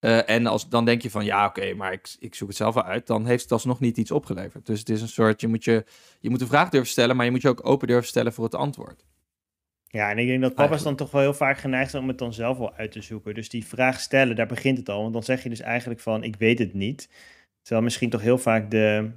[0.00, 2.74] eh, en als, dan denk je van, ja, oké, maar ik, ik zoek het zelf
[2.74, 3.06] wel uit...
[3.06, 4.66] dan heeft het alsnog niet iets opgeleverd.
[4.66, 5.40] Dus het is een soort...
[5.40, 5.84] Je moet, je,
[6.20, 7.16] je moet de vraag durven stellen...
[7.16, 9.06] maar je moet je ook open durven stellen voor het antwoord.
[9.90, 12.18] Ja, en ik denk dat papa's dan toch wel heel vaak geneigd zijn om het
[12.18, 13.34] dan zelf wel uit te zoeken.
[13.34, 15.00] Dus die vraag stellen, daar begint het al.
[15.00, 17.08] Want dan zeg je dus eigenlijk van, ik weet het niet.
[17.68, 19.10] Terwijl misschien toch heel vaak de,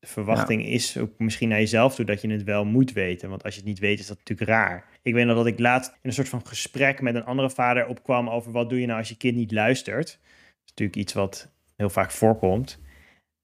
[0.00, 3.28] de verwachting is, ook misschien naar jezelf toe, dat je het wel moet weten.
[3.28, 4.84] Want als je het niet weet, is dat natuurlijk raar.
[5.02, 7.86] Ik weet nog dat ik laatst in een soort van gesprek met een andere vader
[7.86, 10.06] opkwam over wat doe je nou als je kind niet luistert.
[10.06, 12.80] Dat is natuurlijk iets wat heel vaak voorkomt.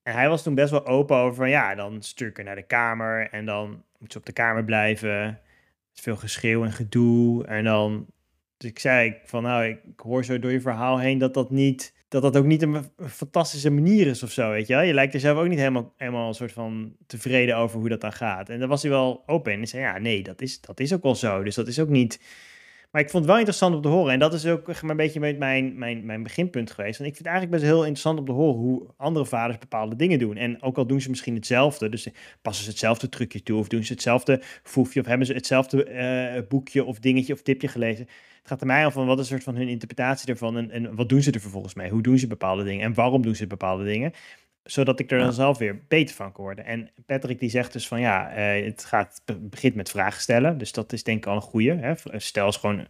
[0.02, 2.56] En hij was toen best wel open over van ja, dan stuur ik haar naar
[2.56, 5.40] de kamer en dan moet ze op de kamer blijven.
[5.92, 7.46] Veel geschreeuw en gedoe.
[7.46, 8.06] En dan,
[8.56, 11.96] dus ik zei van nou, ik hoor zo door je verhaal heen dat dat niet,
[12.08, 14.82] dat dat ook niet een fantastische manier is of zo, weet je wel.
[14.82, 18.00] Je lijkt er zelf ook niet helemaal, helemaal een soort van tevreden over hoe dat
[18.00, 18.48] dan gaat.
[18.48, 21.02] En dan was hij wel open en zei ja, nee, dat is, dat is ook
[21.02, 21.42] wel zo.
[21.42, 22.18] Dus dat is ook niet
[22.90, 24.12] maar ik vond het wel interessant om te horen.
[24.12, 26.98] En dat is ook een beetje mijn, mijn, mijn beginpunt geweest.
[26.98, 29.96] Want ik vind het eigenlijk best heel interessant om te horen hoe andere vaders bepaalde
[29.96, 30.36] dingen doen.
[30.36, 32.08] En ook al doen ze misschien hetzelfde, dus
[32.42, 36.48] passen ze hetzelfde trucje toe, of doen ze hetzelfde foefje, of hebben ze hetzelfde uh,
[36.48, 38.08] boekje of dingetje of tipje gelezen.
[38.48, 40.70] Het gaat er mij al van wat is een soort van hun interpretatie ervan en,
[40.70, 41.90] en wat doen ze er vervolgens mee?
[41.90, 44.12] Hoe doen ze bepaalde dingen en waarom doen ze bepaalde dingen?
[44.62, 46.64] zodat ik er dan zelf weer beter van kan worden.
[46.64, 50.58] En Patrick die zegt dus van ja, uh, het gaat, begint met vragen stellen.
[50.58, 51.74] Dus dat is denk ik al een goede.
[51.74, 51.94] Hè?
[52.18, 52.86] Stel eens gewoon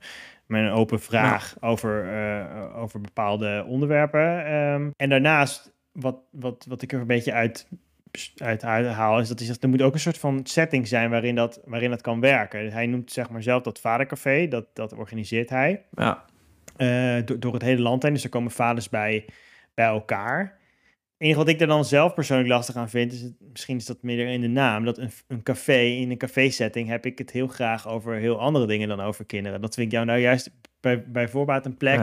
[0.47, 4.53] met een open vraag over, uh, over bepaalde onderwerpen.
[4.55, 7.69] Um, en daarnaast, wat, wat, wat ik er een beetje uit,
[8.37, 11.35] uit haal, is dat hij zegt, er moet ook een soort van setting zijn waarin
[11.35, 12.73] dat, waarin dat kan werken.
[12.73, 15.85] Hij noemt zeg maar zelf dat vadercafé, dat, dat organiseert hij.
[15.91, 16.25] Ja.
[16.77, 18.13] Uh, door, door het hele land heen.
[18.13, 19.25] Dus er komen vaders bij,
[19.75, 20.59] bij elkaar
[21.19, 24.03] enige wat ik er dan zelf persoonlijk lastig aan vind, is het, misschien is dat
[24.03, 27.47] meer in de naam, dat een, een café, in een café-setting heb ik het heel
[27.47, 29.61] graag over heel andere dingen dan over kinderen.
[29.61, 32.01] Dat vind ik jou nou juist bij, bij voorbaat een plek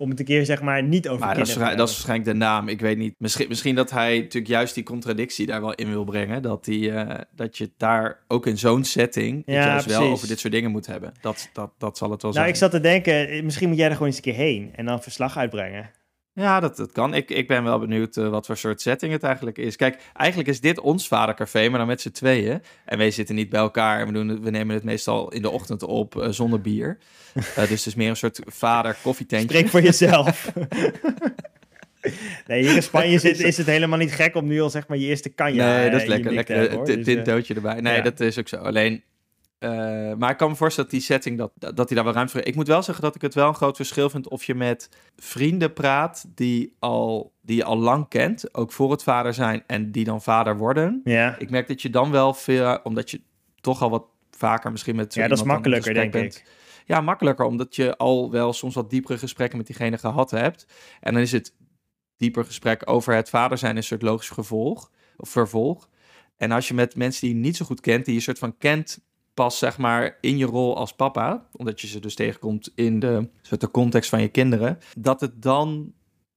[0.00, 2.30] om het een keer zeg maar niet over maar kinderen dat is, dat is waarschijnlijk
[2.30, 3.14] de naam, ik weet niet.
[3.18, 6.90] Misschien, misschien dat hij natuurlijk juist die contradictie daar wel in wil brengen, dat, die,
[6.90, 10.70] uh, dat je daar ook in zo'n setting ja, juist wel over dit soort dingen
[10.70, 11.12] moet hebben.
[11.20, 12.54] Dat, dat, dat zal het wel nou, zijn.
[12.54, 14.84] ik zat te denken, eh, misschien moet jij er gewoon eens een keer heen en
[14.84, 15.90] dan verslag uitbrengen.
[16.32, 17.14] Ja, dat, dat kan.
[17.14, 19.76] Ik, ik ben wel benieuwd uh, wat voor soort setting het eigenlijk is.
[19.76, 22.62] Kijk, eigenlijk is dit ons vadercafé, maar dan met z'n tweeën.
[22.84, 24.06] En wij zitten niet bij elkaar.
[24.06, 26.98] We, doen, we nemen het meestal in de ochtend op uh, zonder bier.
[27.34, 29.48] Uh, dus het is meer een soort vader-koffietentje.
[29.48, 30.52] Spreek voor jezelf.
[32.46, 34.98] nee, hier in Spanje zit, is het helemaal niet gek om nu al zeg maar
[34.98, 36.32] je eerste kanje Nee, dat is lekker.
[36.32, 37.80] Lekker een tintootje erbij.
[37.80, 38.02] Nee, ja.
[38.02, 38.56] dat is ook zo.
[38.56, 39.02] Alleen,
[39.64, 39.70] uh,
[40.14, 42.42] maar ik kan me voorstellen dat die setting, dat, dat hij daar wel ruimte voor
[42.42, 44.88] Ik moet wel zeggen dat ik het wel een groot verschil vind of je met
[45.16, 49.92] vrienden praat die, al, die je al lang kent, ook voor het vader zijn en
[49.92, 51.00] die dan vader worden.
[51.04, 51.38] Ja.
[51.38, 53.20] Ik merk dat je dan wel veel, omdat je
[53.60, 56.36] toch al wat vaker misschien met Ja, dat is makkelijker, denk bent.
[56.36, 56.44] ik.
[56.86, 60.66] Ja, makkelijker, omdat je al wel soms wat diepere gesprekken met diegene gehad hebt.
[61.00, 61.54] En dan is het
[62.16, 65.88] dieper gesprek over het vader zijn een soort logisch gevolg, of vervolg.
[66.36, 68.58] En als je met mensen die je niet zo goed kent, die je soort van
[68.58, 69.00] kent
[69.34, 73.28] pas zeg maar in je rol als papa, omdat je ze dus tegenkomt in de,
[73.70, 75.92] context van je kinderen, dat het dan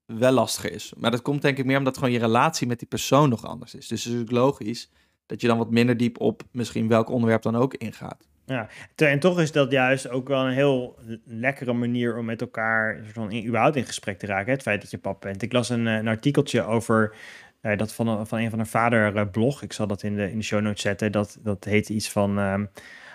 [0.06, 0.94] wel lastiger is.
[0.98, 3.76] Maar dat komt denk ik meer omdat gewoon je relatie met die persoon nog anders
[3.76, 3.88] is.
[3.88, 4.92] Dus het is ook logisch
[5.26, 8.28] dat je dan wat minder diep op misschien welk onderwerp dan ook ingaat.
[8.46, 13.00] Ja, en toch is dat juist ook wel een heel lekkere manier om met elkaar
[13.12, 14.52] van überhaupt in gesprek te raken.
[14.52, 15.42] Het feit dat je pap bent.
[15.42, 17.16] Ik las een, een artikeltje over
[17.64, 19.62] uh, dat van, van een van een vader uh, blog.
[19.62, 21.12] Ik zal dat in de, in de show notes zetten.
[21.12, 22.70] Dat, dat heet iets van um,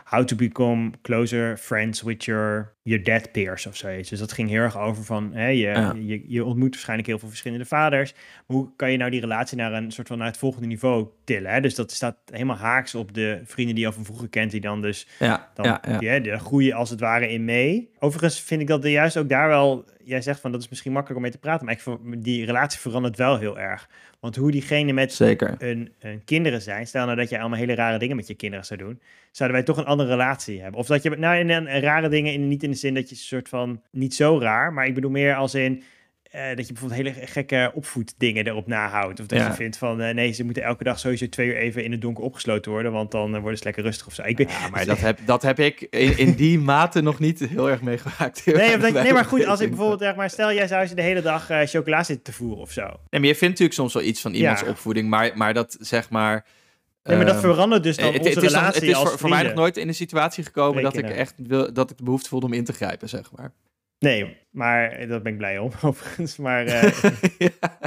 [0.08, 4.10] How to become closer friends with your, your dead peers of zoiets.
[4.10, 5.94] Dus dat ging heel erg over van, hè, je, ja.
[5.98, 8.14] je, je, ontmoet waarschijnlijk heel veel verschillende vaders.
[8.46, 11.52] Hoe kan je nou die relatie naar een soort van naar het volgende niveau tillen?
[11.52, 11.60] Hè?
[11.60, 14.60] Dus dat staat helemaal haaks op de vrienden die je al van vroeger kent, die
[14.60, 15.98] dan dus ja, dan, ja, ja.
[15.98, 17.90] Die, hè, groeien als het ware in mee.
[17.98, 20.92] Overigens vind ik dat er juist ook daar wel, jij zegt van dat is misschien
[20.92, 23.88] makkelijk om mee te praten, maar ik, die relatie verandert wel heel erg.
[24.20, 25.54] Want hoe diegene met Zeker.
[25.58, 28.64] Een, een kinderen zijn, stel nou dat je allemaal hele rare dingen met je kinderen
[28.64, 30.80] zou doen, zouden wij toch een andere relatie hebben.
[30.80, 33.14] Of dat je, nou, in, in, rare dingen, in, niet in de zin dat je
[33.14, 35.82] een soort van, niet zo raar, maar ik bedoel meer als in,
[36.34, 39.20] uh, dat je bijvoorbeeld hele gekke opvoeddingen erop nahoudt.
[39.20, 39.46] Of dat Ja.
[39.46, 42.00] je vindt van, uh, nee, ze moeten elke dag sowieso twee uur even in het
[42.00, 44.22] donker opgesloten worden, want dan uh, worden ze lekker rustig of zo.
[44.22, 47.38] Ik ben, Ja, maar dat heb, dat heb ik in, in die mate nog niet
[47.38, 48.46] heel erg meegemaakt.
[48.46, 51.50] Nee, maar goed, als ik bijvoorbeeld, zeg maar, stel jij zou ze de hele dag
[51.50, 52.82] eh, chocola zitten te voeren of zo.
[52.82, 54.68] Nee, maar je vindt natuurlijk soms wel iets van iemands Ja.
[54.68, 56.44] opvoeding, maar, maar dat zeg maar...
[57.08, 58.94] Nee, maar dat ehm, verandert dus dan het, onze het is, dan- relatie het is
[58.96, 61.90] als voor, voor mij nog nooit in een situatie gekomen dat ik echt wil, dat
[61.90, 63.52] ik de behoefte voelde om in te grijpen, zeg maar.
[63.98, 66.36] Nee, maar daar ben ik blij om, overigens.
[66.36, 66.92] Maar eh,
[67.38, 67.78] Ja.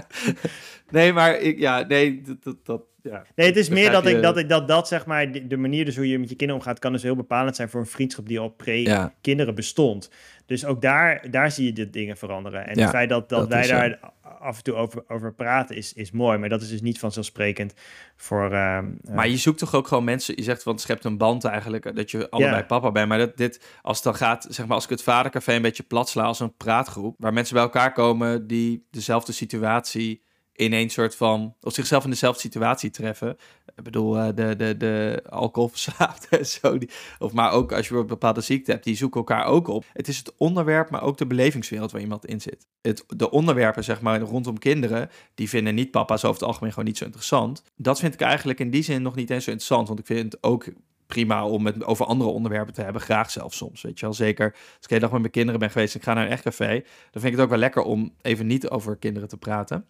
[0.89, 3.23] Nee, maar ik, ja, nee, dat, dat, dat, ja.
[3.35, 5.85] Nee, het is meer dat ik, dat ik dat, dat zeg maar, de, de manier
[5.85, 8.27] dus hoe je met je kinderen omgaat, kan dus heel bepalend zijn voor een vriendschap
[8.27, 9.53] die al pre-kinderen Ja.
[9.53, 10.09] bestond.
[10.45, 12.67] Dus ook daar, daar zie je de dingen veranderen.
[12.67, 13.99] En Ja, het feit dat, dat, dat wij is daar
[14.39, 17.73] af en toe over, over praten is, is mooi, maar dat is dus niet vanzelfsprekend
[18.15, 18.51] voor...
[18.51, 21.17] ehm, eh, Maar je zoekt toch ook gewoon mensen, je zegt van het schept een
[21.17, 23.07] band eigenlijk, eh, dat je allebei papa bent.
[23.07, 25.83] Maar dat dit, als het dan gaat, zeg maar, als ik het vadercafé een beetje
[25.83, 30.89] plat sla als een praatgroep, waar mensen bij elkaar komen die dezelfde situatie in een
[30.89, 33.37] soort van, of zichzelf in dezelfde situatie treffen.
[33.75, 37.95] Ik bedoel, eh, de, de, de alcoholverslaafden en zo, die, of maar ook als je
[37.95, 39.85] een bepaalde ziekte hebt, die zoeken elkaar ook op.
[39.93, 42.67] Het is het onderwerp, maar ook de belevingswereld waar iemand in zit.
[42.81, 46.87] Het, de onderwerpen, zeg maar, rondom kinderen, die vinden niet papa's over het algemeen gewoon
[46.87, 47.63] niet zo interessant.
[47.75, 50.31] Dat vind ik eigenlijk in die zin nog niet eens zo interessant, want ik vind
[50.31, 50.65] het ook
[51.11, 54.13] prima om het over andere onderwerpen te hebben, graag zelfs soms, weet je wel.
[54.13, 56.25] Zeker als ik de hele dag met mijn kinderen ben geweest en ik ga naar
[56.25, 56.79] een echt café,
[57.11, 59.85] dan vind ik het ook wel lekker om even niet over kinderen te praten.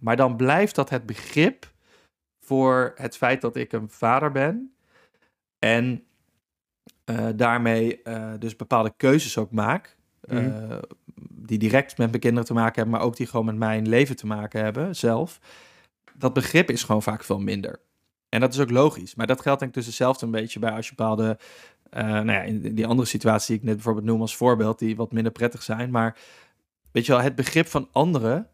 [0.00, 1.72] Maar dan blijft dat het begrip
[2.40, 4.74] voor het feit dat ik een vader ben
[5.58, 6.04] en
[7.04, 10.80] eh, daarmee eh, dus bepaalde keuzes ook maak, eh, Mhm.
[11.30, 14.16] die direct met mijn kinderen te maken hebben, maar ook die gewoon met mijn leven
[14.16, 15.40] te maken hebben zelf.
[16.14, 17.80] Dat begrip is gewoon vaak veel minder.
[18.28, 19.14] En dat is ook logisch.
[19.14, 21.38] Maar dat geldt denk ik dus hetzelfde een beetje bij als je bepaalde,
[21.90, 25.12] nou ja, in die andere situatie die ik net bijvoorbeeld noem als voorbeeld, die wat
[25.12, 25.90] minder prettig zijn.
[25.90, 26.16] Maar
[26.90, 28.48] weet je wel, het begrip van anderen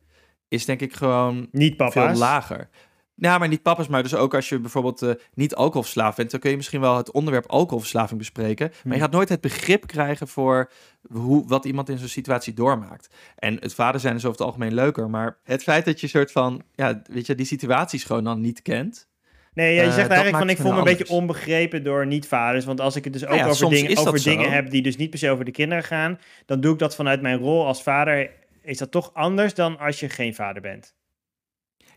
[0.50, 1.94] is denk ik gewoon niet papa's.
[2.10, 2.68] veel lager.
[3.14, 6.40] Ja, maar niet papa's, maar dus ook als je bijvoorbeeld eh, niet alcoholverslaafd bent, dan
[6.40, 9.00] kun je misschien wel het onderwerp alcoholverslaving bespreken, maar je Hmm.
[9.00, 10.70] gaat nooit het begrip krijgen voor
[11.12, 13.08] hoe, wat iemand in zo'n situatie doormaakt.
[13.36, 16.32] En het vader zijn is over het algemeen leuker, maar het feit dat je soort
[16.32, 19.08] van, ja, weet je, die situaties gewoon dan niet kent.
[19.54, 22.64] Nee, ja, je Eh, zegt eigenlijk van ik voel me een beetje onbegrepen door niet-vaders.
[22.64, 24.30] Want als ik het dus ook Nou ja, over, dingen, over zo.
[24.30, 26.94] dingen heb die dus niet per se over de kinderen gaan, dan doe ik dat
[26.94, 28.30] vanuit mijn rol als vader.
[28.70, 30.94] Is dat toch anders dan als je geen vader bent?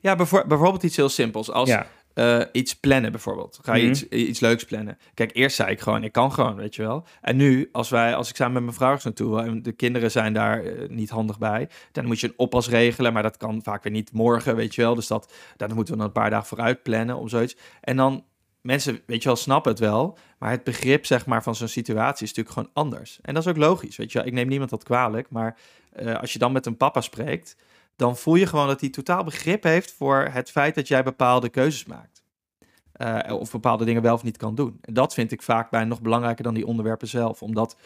[0.02, 1.88] Ja, bijvoor- bijvoorbeeld iets heel simpels als ja.
[2.14, 3.60] eh, iets plannen bijvoorbeeld.
[3.64, 3.92] Ga je Mhm.
[3.92, 4.98] iets, iets leuks plannen.
[5.14, 7.06] Kijk, eerst zei ik gewoon, ik kan gewoon, weet je wel.
[7.22, 9.72] En nu, als, wij, als ik samen met mijn vrouw ergens naartoe wil en de
[9.72, 13.38] kinderen zijn daar eh, niet handig bij, dan moet je een oppas regelen, maar dat
[13.38, 14.96] kan vaak weer niet morgen, weet je wel.
[14.96, 17.56] Dus dat, daar moeten we dan een paar dagen vooruit plannen om zoiets.
[17.82, 18.26] En dan,
[18.62, 22.26] mensen, weet je wel, snappen het wel, maar het begrip, zeg maar, van zo'n situatie
[22.28, 23.20] is natuurlijk gewoon anders.
[23.22, 24.28] En dat is ook logisch, weet je wel.
[24.28, 25.58] Ik neem niemand dat kwalijk, maar
[25.96, 27.56] eh, als je dan met een papa spreekt,
[27.96, 31.50] dan voel je gewoon dat hij totaal begrip heeft voor het feit dat jij bepaalde
[31.50, 32.24] keuzes maakt.
[32.94, 34.78] Eh, of bepaalde dingen wel of niet kan doen.
[34.82, 37.42] En dat vind ik vaak bijna nog belangrijker dan die onderwerpen zelf.
[37.42, 37.78] Omdat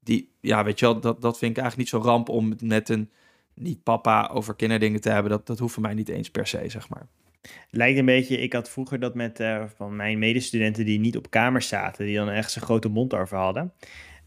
[0.00, 2.88] die, ja, weet je wel, dat, dat vind ik eigenlijk niet zo ramp om met
[2.88, 3.10] een
[3.54, 5.30] niet-papa over kinderdingen te hebben.
[5.30, 7.06] Dat, dat hoeft voor mij niet eens per se, zeg maar.
[7.70, 11.30] Lijkt een beetje, ik had vroeger dat met eh, van mijn medestudenten die niet op
[11.30, 13.72] kamers zaten, die dan echt zo'n grote mond over hadden.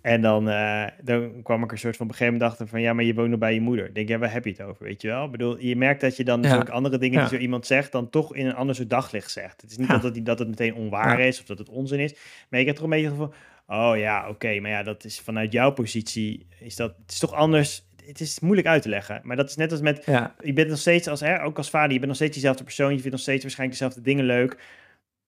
[0.05, 2.81] En dan, eh, dan kwam ik er soort van op een gegeven moment achter van,
[2.81, 3.93] ja, maar je woont nog bij je moeder.
[3.93, 5.25] Denk, ja, waar heb je het over, weet je wel?
[5.25, 6.55] Ik bedoel, je merkt dat je dan Ja.
[6.55, 9.61] ook andere dingen die zo iemand zegt, dan toch in een ander soort daglicht zegt.
[9.61, 9.97] Het is niet Ja.
[9.97, 12.15] dat, het, dat het meteen onwaar is of dat het onzin is,
[12.49, 13.33] maar ik heb toch een beetje van,
[13.67, 17.33] oh ja, oké, maar ja, dat is vanuit jouw positie, is dat, het is toch
[17.33, 19.19] anders, het is moeilijk uit te leggen.
[19.23, 21.69] Maar dat is net als met, Ja, je bent nog steeds als, hè, ook als
[21.69, 22.89] vader, je bent nog steeds diezelfde persoon.
[22.89, 24.57] Je vindt nog steeds waarschijnlijk dezelfde dingen leuk.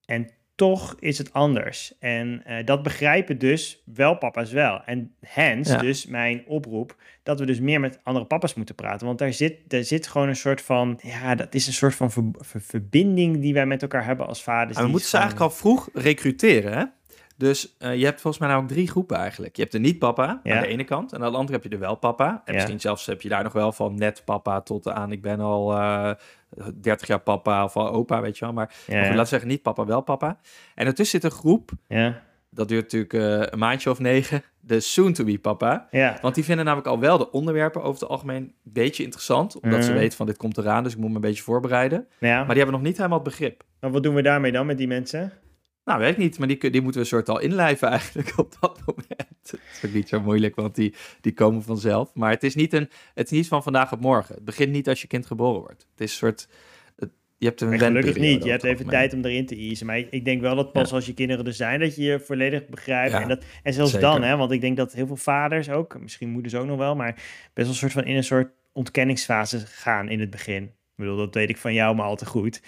[0.06, 1.94] En toch is het anders.
[2.00, 4.82] En eh, dat begrijpen dus wel papa's wel.
[4.86, 5.78] En hence Ja.
[5.80, 9.08] dus mijn oproep dat we dus meer met andere papa's moeten praten.
[9.08, 12.12] Want daar zit, daar zit gewoon een soort van, ja, dat is een soort van
[12.12, 14.78] ver- ver- verbinding die wij met elkaar hebben als vaders.
[14.78, 16.84] en we moeten ze eigenlijk al vroeg recruteren, hè?
[17.38, 19.56] Dus eh, je hebt volgens mij nou ook drie groepen eigenlijk.
[19.56, 20.56] Je hebt de niet-papa Ja.
[20.56, 21.14] aan de ene kant.
[21.14, 22.42] En aan de andere heb je de wel-papa.
[22.46, 25.40] En misschien zelfs heb je daar nog wel van net papa tot aan ik ben
[25.40, 26.12] al eh
[26.76, 28.54] 30 jaar papa of al opa, weet je wel.
[28.54, 29.16] Maar Ja, ja.
[29.16, 30.40] laat zeggen niet papa, wel papa.
[30.76, 34.80] En ertussen zit een groep, ja, dat duurt natuurlijk eh, een maandje of negen, de
[34.80, 35.88] soon-to-be papa.
[35.92, 36.18] ja.
[36.22, 39.60] Want die vinden namelijk al wel de onderwerpen over het algemeen een beetje interessant.
[39.60, 40.00] Omdat ze Mhm.
[40.00, 42.08] weten van dit komt eraan, dus ik moet me een beetje voorbereiden.
[42.20, 43.64] Maar die hebben nog niet helemaal het begrip.
[43.80, 45.32] Maar wat doen we daarmee dan met die mensen?
[45.88, 48.56] Nou, weet ik niet, maar die, die moeten we een soort al inlijven eigenlijk op
[48.60, 49.30] dat moment.
[49.50, 52.14] Het is ook niet zo moeilijk, want die, die komen vanzelf.
[52.14, 54.36] Maar het is, niet een, het is niet van vandaag op morgen.
[54.36, 55.88] Het begint niet als je kind geboren wordt.
[55.92, 56.48] Het is een soort...
[56.96, 58.44] het- je hebt een gelukkig niet.
[58.44, 59.86] Je hebt even tijd om erin te easen.
[59.86, 60.96] Maar ik ik denk wel dat pas Ja.
[60.96, 63.12] als je kinderen er zijn, dat je je volledig begrijpt.
[63.12, 64.08] Ja, en, dat, en zelfs zeker.
[64.10, 66.96] dan, hè, want ik denk dat heel veel vaders ook, misschien moeders ook nog wel,
[66.96, 67.24] maar best
[67.54, 70.64] wel een soort van in een soort ontkenningsfase gaan in het begin.
[70.64, 72.62] Ik bedoel, dat weet ik van jou maar al te goed.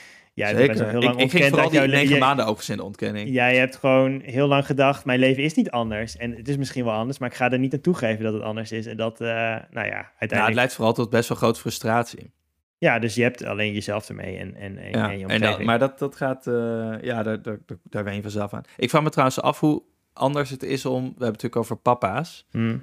[0.45, 0.89] Best Zeker.
[0.89, 3.30] heel Ik, lang ik ging ontkend vooral dat die negen je- maanden in de ontkenning.
[3.30, 6.17] Jij hebt gewoon heel lang gedacht, mijn leven is niet anders.
[6.17, 8.41] En het is misschien wel anders, maar ik ga er niet aan toegeven dat het
[8.43, 8.86] anders is.
[8.86, 10.56] En dat, eh, nou ja, Nou, het uiteindelijk...
[10.58, 12.32] leidt vooral tot best wel grote frustratie.
[12.78, 15.63] Ja, dus je hebt alleen jezelf ermee en, en, en, Ja, en je en dat,
[15.63, 16.54] maar dat, dat gaat, eh,
[17.02, 18.63] ja, daar, daar, daar, daar ben je vanzelf aan.
[18.78, 21.75] Ik vraag me trouwens af hoe anders het is om, we hebben het natuurlijk over
[21.78, 22.78] papa's, Hm.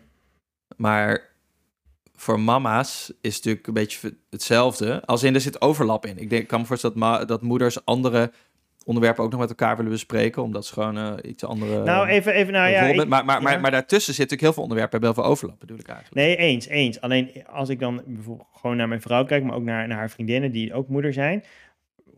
[0.76, 1.34] maar
[2.16, 5.02] voor mama's is natuurlijk een beetje hetzelfde.
[5.04, 6.18] Als in, er zit overlap in.
[6.18, 8.32] Ik denk, ik kan me voorstellen dat, dat moeders andere
[8.84, 11.82] onderwerpen ook nog met elkaar willen bespreken, omdat ze gewoon uh, iets andere...
[11.82, 12.82] Nou, even, even nou ja...
[12.82, 15.60] Ik, maar, maar, maar, maar daartussen zit natuurlijk heel veel onderwerpen, hebben heel veel overlap,
[15.60, 16.14] bedoel ik eigenlijk.
[16.14, 17.00] Nee, eens, eens.
[17.00, 20.10] Alleen als ik dan bijvoorbeeld gewoon naar mijn vrouw kijk, maar ook naar, naar haar
[20.10, 21.44] vriendinnen die ook moeder zijn,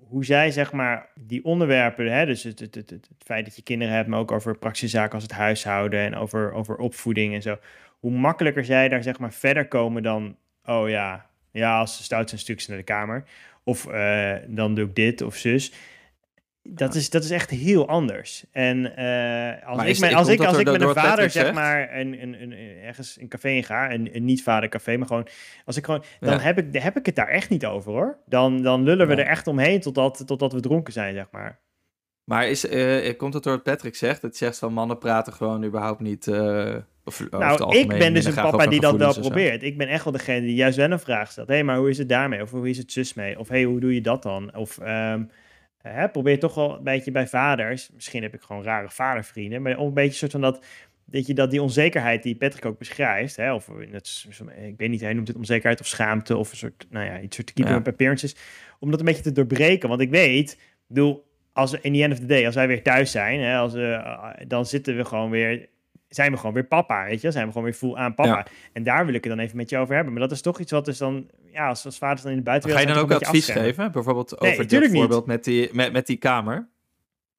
[0.08, 3.62] hoe zij zeg maar die onderwerpen, hè, dus het, het, het, het, feit dat je
[3.62, 7.42] kinderen hebt, maar ook over praktische zaken als het huishouden en over, over opvoeding en
[7.42, 7.56] zo,
[7.98, 12.28] hoe makkelijker zij daar zeg maar verder komen dan, oh ja, ja, als ze stout
[12.28, 13.24] zijn, stukjes naar de kamer.
[13.64, 15.72] Of uh, dan doe ik dit of zus.
[16.62, 18.44] Dat, is, dat is echt heel anders.
[18.52, 22.22] En uh, als, ik, met, als ik, als ik met een vader, zeg maar, een,
[22.22, 25.28] een, een, ergens een café in ga, een, een niet-vader café, maar gewoon,
[25.64, 28.18] als ik gewoon, dan heb, ik, heb ik het daar echt niet over hoor.
[28.26, 31.58] Dan, dan lullen we er echt omheen totdat, totdat we dronken zijn, zeg maar.
[32.24, 34.22] Maar is, uh, komt het door wat Patrick zegt?
[34.22, 36.26] Het zegt van mannen praten gewoon überhaupt niet.
[36.26, 36.76] Uh,
[37.08, 39.62] of, nou, ik ben dus een papa die dat wel probeert.
[39.62, 41.48] Ik ben echt wel degene die juist wel een vraag stelt.
[41.48, 42.42] Hé, hey, maar hoe is het daarmee?
[42.42, 43.38] Of hoe is het zus mee?
[43.38, 44.56] Of hé, hey, hoe doe je dat dan?
[44.56, 45.30] Of um,
[45.82, 47.90] hè, probeer toch wel een beetje bij vaders.
[47.94, 49.62] Misschien heb ik gewoon rare vadervrienden.
[49.62, 50.64] Maar een beetje soort van dat.
[51.10, 54.26] Dat je dat die onzekerheid die Patrick ook beschrijft, hè, of het,
[54.66, 57.36] ik weet niet, hij noemt het onzekerheid of schaamte of een soort, nou ja, iets
[57.36, 57.82] soort te keep ja.
[57.84, 58.36] appearances,
[58.78, 59.88] om dat een beetje te doorbreken.
[59.88, 62.82] Want ik weet, bedoel, als we in the end of the day, als wij weer
[62.82, 65.68] thuis zijn, hè, als, uh, dan zitten we gewoon weer
[66.08, 67.30] zijn we gewoon weer papa, weet je?
[67.30, 68.46] Zijn we gewoon weer full aan papa.
[68.72, 70.12] En daar wil ik het dan even met je over hebben.
[70.12, 72.42] Maar dat is toch iets wat dus dan, ja, als, als vaders dan in de
[72.42, 72.86] buitenwereld...
[72.88, 73.92] Ga je dan ook advies geven?
[73.92, 76.68] Bijvoorbeeld over nee, dit voorbeeld met die, met, met die kamer?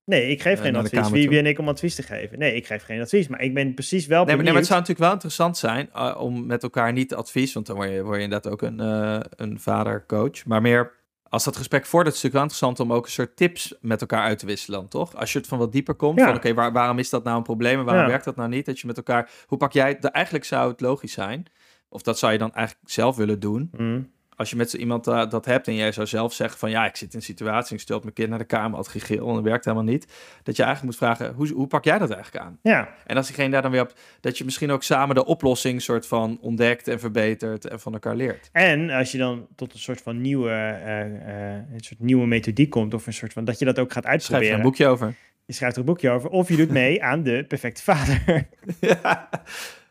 [0.05, 1.09] Nee, ik geef uh, geen advies.
[1.09, 2.39] Wie ben ik om advies te geven?
[2.39, 4.69] Nee, ik geef geen advies, maar ik ben precies wel nee, maar, nee, maar het
[4.69, 8.03] zou natuurlijk wel interessant zijn uh, om met elkaar niet advies, want dan word je,
[8.03, 10.91] word je inderdaad ook een, uh, een vader-coach, maar meer
[11.29, 14.01] als dat gesprek voordat, is het natuurlijk wel interessant om ook een soort tips met
[14.01, 15.15] elkaar uit te wisselen, toch?
[15.15, 17.43] Als je het van wat dieper komt, van oké, waar, waarom is dat nou een
[17.43, 18.65] probleem en waarom werkt dat nou niet?
[18.65, 20.05] Dat je met elkaar, hoe pak jij het?
[20.05, 21.45] Eigenlijk zou het logisch zijn,
[21.89, 23.69] of dat zou je dan eigenlijk zelf willen doen.
[23.77, 26.69] Mm als je met zo iemand uh, dat hebt en jij zou zelf zeggen van
[26.69, 29.27] ja, ik zit in een situatie, ik stel mijn kind naar de kamer, had gegil
[29.27, 30.07] en dat werkt helemaal niet.
[30.43, 32.59] Dat je eigenlijk moet vragen, hoe, hoe pak jij dat eigenlijk aan?
[32.61, 32.89] Ja.
[33.05, 36.07] En als diegene daar dan weer op, dat je misschien ook samen de oplossing soort
[36.07, 38.49] van ontdekt en verbetert en van elkaar leert.
[38.51, 42.69] En als je dan tot een soort van nieuwe, uh, uh, een soort nieuwe methodiek
[42.69, 44.45] komt of een soort van, dat je dat ook gaat uitproberen.
[44.45, 45.15] Schrijf er een boekje over.
[45.45, 48.23] Je schrijft er een boekje over of je doet mee aan de perfecte vader.
[48.79, 49.29] ja.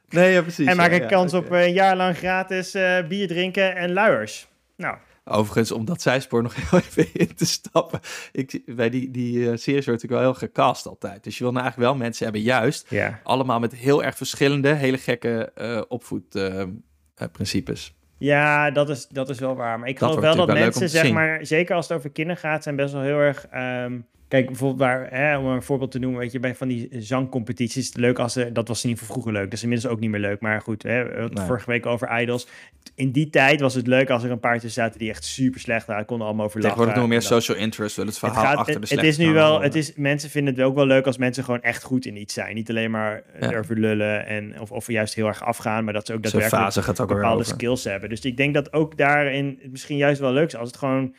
[0.09, 0.66] Nee, ja, precies.
[0.66, 2.73] En maak een kans op een jaar lang gratis
[3.09, 4.49] bier drinken en luiers.
[4.77, 4.97] Nou.
[5.31, 8.01] Overigens, om dat zijspoor nog heel even in te stappen.
[8.33, 11.25] Ik, bij die, die uh, series wordt natuurlijk wel heel gecast altijd.
[11.25, 12.90] Dus je wil nou eigenlijk wel mensen hebben, juist.
[12.90, 13.21] Ja.
[13.23, 17.97] Allemaal met heel erg verschillende, hele gekke uh, opvoedprincipes.
[18.18, 19.79] ja, dat is, dat is wel waar.
[19.79, 22.77] Maar ik geloof wel dat mensen, zeg maar, zeker als het over kinderen gaat, zijn
[22.77, 26.33] best wel heel erg um, Kijk, bijvoorbeeld waar, hè, om een voorbeeld te noemen, weet
[26.33, 29.51] je, bij van die zangcompetities, leuk als ze, dat was in ieder geval vroeger leuk,
[29.51, 32.47] dat is inmiddels ook niet meer leuk, maar goed, hè, vorige week over Idols.
[32.95, 35.61] In die tijd was het leuk als er een paar tussen zaten die echt super
[35.61, 36.77] slecht waren, konden allemaal over lachen.
[36.77, 39.33] Tegenwoordig nog meer social interest, wel het verhaal het gaat, achter de Het is nu
[39.33, 42.17] wel, het is, mensen vinden het ook wel leuk als mensen gewoon echt goed in
[42.17, 43.62] iets zijn, niet alleen maar ja.
[43.69, 47.09] lullen en of, of juist heel erg afgaan, maar dat ze ook daadwerkelijk gaat ook
[47.09, 48.09] bepaalde skills hebben.
[48.09, 51.14] Dus ik denk dat ook daarin misschien juist wel leuk is als het gewoon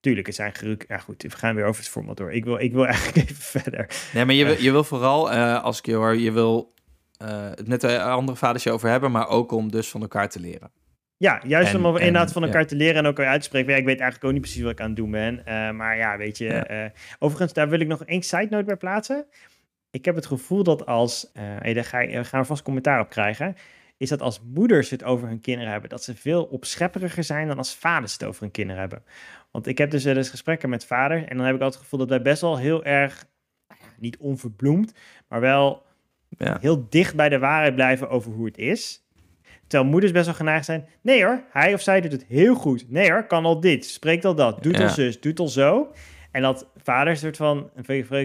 [0.00, 0.84] Tuurlijk, het zijn geruk.
[0.88, 2.32] Ja, goed, we gaan weer over het format door.
[2.32, 3.90] Ik wil, ik wil eigenlijk even verder.
[4.12, 6.72] Nee, maar je, je wil vooral, uh, als ik je hoor, je wil
[7.22, 10.40] uh, het met de andere vaders over hebben, maar ook om dus van elkaar te
[10.40, 10.70] leren.
[11.16, 13.72] Ja, juist en, om inderdaad van elkaar te leren en ook uit te spreken.
[13.72, 15.38] Ja, ik weet eigenlijk ook niet precies wat ik aan het doen ben.
[15.38, 16.64] Uh, maar ja, weet je.
[16.68, 16.92] Ja.
[17.18, 19.26] overigens, daar wil ik nog één side note bij plaatsen.
[19.90, 23.56] Ik heb het gevoel dat als, hey, daar ga, gaan we vast commentaar op krijgen
[24.00, 27.58] is dat als moeders het over hun kinderen hebben, dat ze veel opschepperiger zijn dan
[27.58, 29.02] als vaders het over hun kinderen hebben.
[29.50, 31.82] Want ik heb dus wel eens gesprekken met vader en dan heb ik altijd het
[31.82, 33.26] gevoel dat wij best wel heel erg,
[33.68, 34.92] nou niet onverbloemd,
[35.28, 35.82] maar wel
[36.28, 36.58] ja.
[36.60, 39.04] heel dicht bij de waarheid blijven over hoe het is.
[39.66, 40.88] Terwijl moeders best wel geneigd zijn.
[41.00, 42.90] Nee hoor, hij of zij doet het heel goed.
[42.90, 45.92] Nee hoor, kan al dit, spreekt al dat, doet al zus, doet al zo.
[46.30, 47.70] En dat vaders soort van,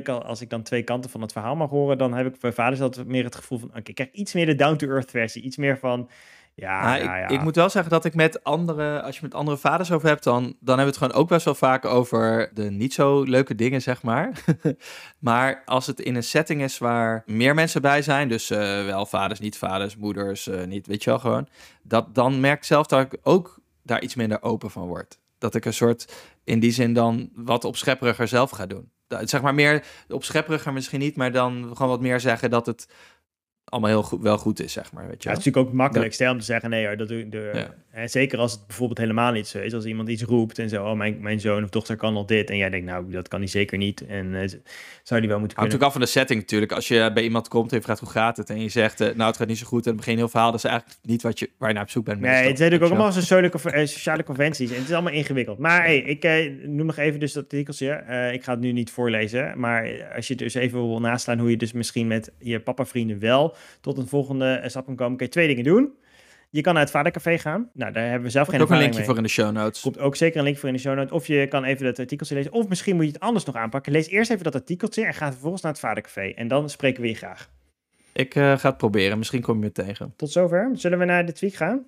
[0.06, 2.82] als ik dan twee kanten van het verhaal mag horen, dan heb ik bij vaders
[2.82, 5.78] altijd meer het gevoel van, oké, ik krijg iets meer de down-to-earth versie, iets meer
[5.78, 6.10] van,
[6.56, 7.24] ja, nou, ja, ja.
[7.24, 10.08] Ik, ik, moet wel zeggen dat ik met andere, als je met andere vaders over
[10.08, 13.24] hebt, dan, dan hebben we het gewoon ook best wel vaak over de niet zo
[13.24, 14.44] leuke dingen, zeg maar.
[15.20, 19.06] maar als het in een setting is waar meer mensen bij zijn, dus uh, wel
[19.06, 21.48] vaders, niet vaders, moeders, uh, niet, weet je wel gewoon,
[21.84, 25.20] dat, dan merk ik zelf dat ik ook daar iets minder open van word.
[25.38, 26.14] Dat ik een soort,
[26.46, 28.92] in die zin dan, wat opschepperiger zelf ga doen.
[29.08, 32.88] Zeg maar meer opschepperiger misschien niet, maar dan gewoon wat meer zeggen dat het
[33.66, 35.08] allemaal heel goed, wel goed is, zeg maar.
[35.08, 37.08] Weet je Ja, het is natuurlijk ook makkelijk stel om te zeggen, nee hoor, dat
[37.08, 37.32] doe ik.
[37.32, 37.74] De, Ja.
[37.90, 39.74] hè, zeker als het bijvoorbeeld helemaal niet zo is.
[39.74, 42.50] Als iemand iets roept en zo, oh, mijn, mijn zoon of dochter kan al dit.
[42.50, 44.06] En jij denkt, nou, dat kan hij zeker niet.
[44.06, 44.50] En eh,
[45.04, 45.76] zou die wel moeten Hangt kunnen.
[45.76, 46.72] ook af van de setting natuurlijk.
[46.72, 49.16] Als je bij iemand komt en je vraagt hoe gaat het en je zegt, eh,
[49.16, 51.40] nou het gaat niet zo goed en begin heel verhaal, dat is eigenlijk niet wat
[51.40, 52.20] je, waar je naar op zoek bent.
[52.20, 54.70] Nee, meestal, het zijn natuurlijk ook allemaal sociale, eh, sociale conventies.
[54.70, 55.58] En het is allemaal ingewikkeld.
[55.58, 58.04] Maar hey, ik noem nog even dus dat artikeltje.
[58.34, 59.60] Ik ga het nu niet voorlezen.
[59.60, 63.55] Maar als je dus even wil naslaan hoe je dus misschien met je papa-vrienden wel
[63.82, 65.94] tot een volgende eh, stap kan komen, kun je twee dingen doen.
[66.50, 67.70] Je kan naar het vadercafé gaan.
[67.74, 69.08] Nou, daar hebben we zelf geen ook een ervaring linkje mee.
[69.08, 69.82] voor in de show notes.
[69.82, 71.12] komt ook zeker een link voor in de show notes.
[71.12, 72.52] Of je kan even dat artikeltje lezen.
[72.52, 73.92] Of misschien moet je het anders nog aanpakken.
[73.92, 76.22] Lees eerst even dat artikeltje en ga vervolgens naar het vadercafé.
[76.22, 77.50] En dan spreken we je graag.
[78.14, 80.14] Ik eh, ga het proberen, misschien kom je me tegen.
[80.16, 80.70] Tot zover.
[80.74, 81.86] Zullen we naar de tweak gaan?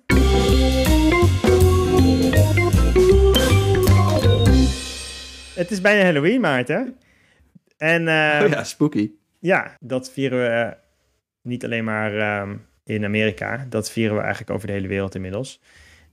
[5.54, 6.96] Het is bijna Halloween, Maarten.
[7.76, 9.10] En oh ja, spooky.
[9.38, 10.87] ja, dat vieren we eh,
[11.42, 13.66] niet alleen maar ehm, in Amerika.
[13.68, 15.62] Dat vieren we eigenlijk over de hele wereld inmiddels.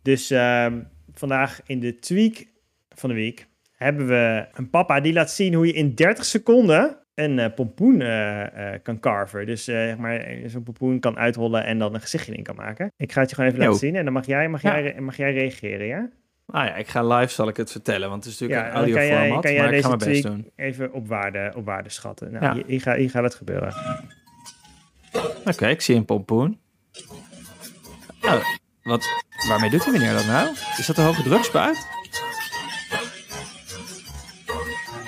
[0.01, 0.79] Dus ehm,
[1.13, 2.45] vandaag in de tweak
[2.89, 6.97] van de week hebben we een papa die laat zien hoe je in 30 seconden
[7.15, 9.45] een eh, pompoen eh, eh, kan carven.
[9.45, 12.91] Dus zeg maar zo'n pompoen kan uitrollen en dan een gezichtje in kan maken.
[12.97, 13.69] Ik ga het je gewoon even Yo.
[13.69, 14.79] laten zien en dan mag jij, mag, Ja.
[14.81, 16.09] jij, mag jij reageren, ja?
[16.47, 18.87] Ah ja, ik ga live, zal ik het vertellen, want het is natuurlijk Ja, een
[18.87, 20.51] jij- audioformat, maar ik ga mijn best doen.
[20.55, 22.31] Even op waarde, op waarde schatten.
[22.31, 22.53] Nou, Ja.
[22.53, 23.73] hier, hier, gaat, hier gaat het gebeuren.
[25.45, 26.59] Oké, ik zie een pompoen.
[28.21, 28.45] Oh,
[28.83, 29.07] wat,
[29.47, 30.49] waarmee doet die meneer dat nou?
[30.77, 31.87] Is dat een hoge drukspuit?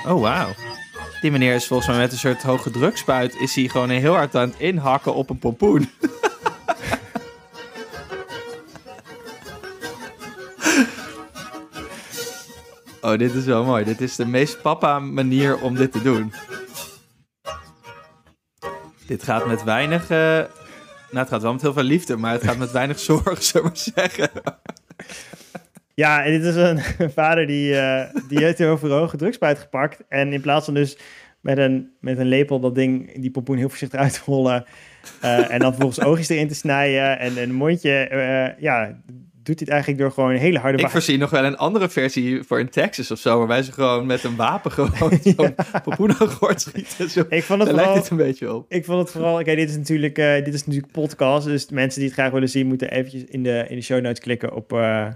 [0.05, 0.53] Oh, wauw.
[1.22, 3.36] Die meneer is volgens mij met een soort hoge drukspuit...
[3.36, 5.89] is hij gewoon heel hard aan het inhakken op een pompoen.
[13.08, 13.84] Oh, dit is wel mooi.
[13.84, 16.34] Dit is de meest papa manier om dit te doen.
[19.08, 20.10] Dit gaat met weinig...
[20.10, 23.43] eh, Nou, het gaat wel met heel veel liefde, maar het gaat met weinig zorg,
[23.43, 24.30] zullen we zeggen.
[25.93, 26.80] Ja, en dit is een
[27.20, 30.03] vader die, eh, die heeft heel veel hoge drugspuit gepakt.
[30.10, 30.97] En in plaats van dus
[31.41, 34.66] met een, met een lepel dat ding, die pompoen heel voorzichtig uit te rollen.
[35.22, 38.55] eh, en dan vervolgens oogjes erin te snijden en een mondje.
[38.60, 39.01] ja,
[39.47, 41.57] doet hij het eigenlijk door gewoon een hele harde Ik wa- voorzie nog wel een
[41.57, 44.91] andere versie voor in Texas of zo, waarbij ze gewoon met een wapen gewoon
[46.17, 47.09] zo'n gort schieten.
[47.09, 47.23] Zo.
[47.29, 47.93] Ik vond het Daar lijkt vooral...
[48.01, 48.65] dit een beetje op.
[48.69, 49.39] Ik vond het vooral...
[49.39, 51.45] Oké, dit is natuurlijk eh, dit is natuurlijk podcast.
[51.45, 52.67] Dus mensen die het graag willen zien...
[52.67, 55.07] moeten eventjes in de, in de show notes klikken op, eh,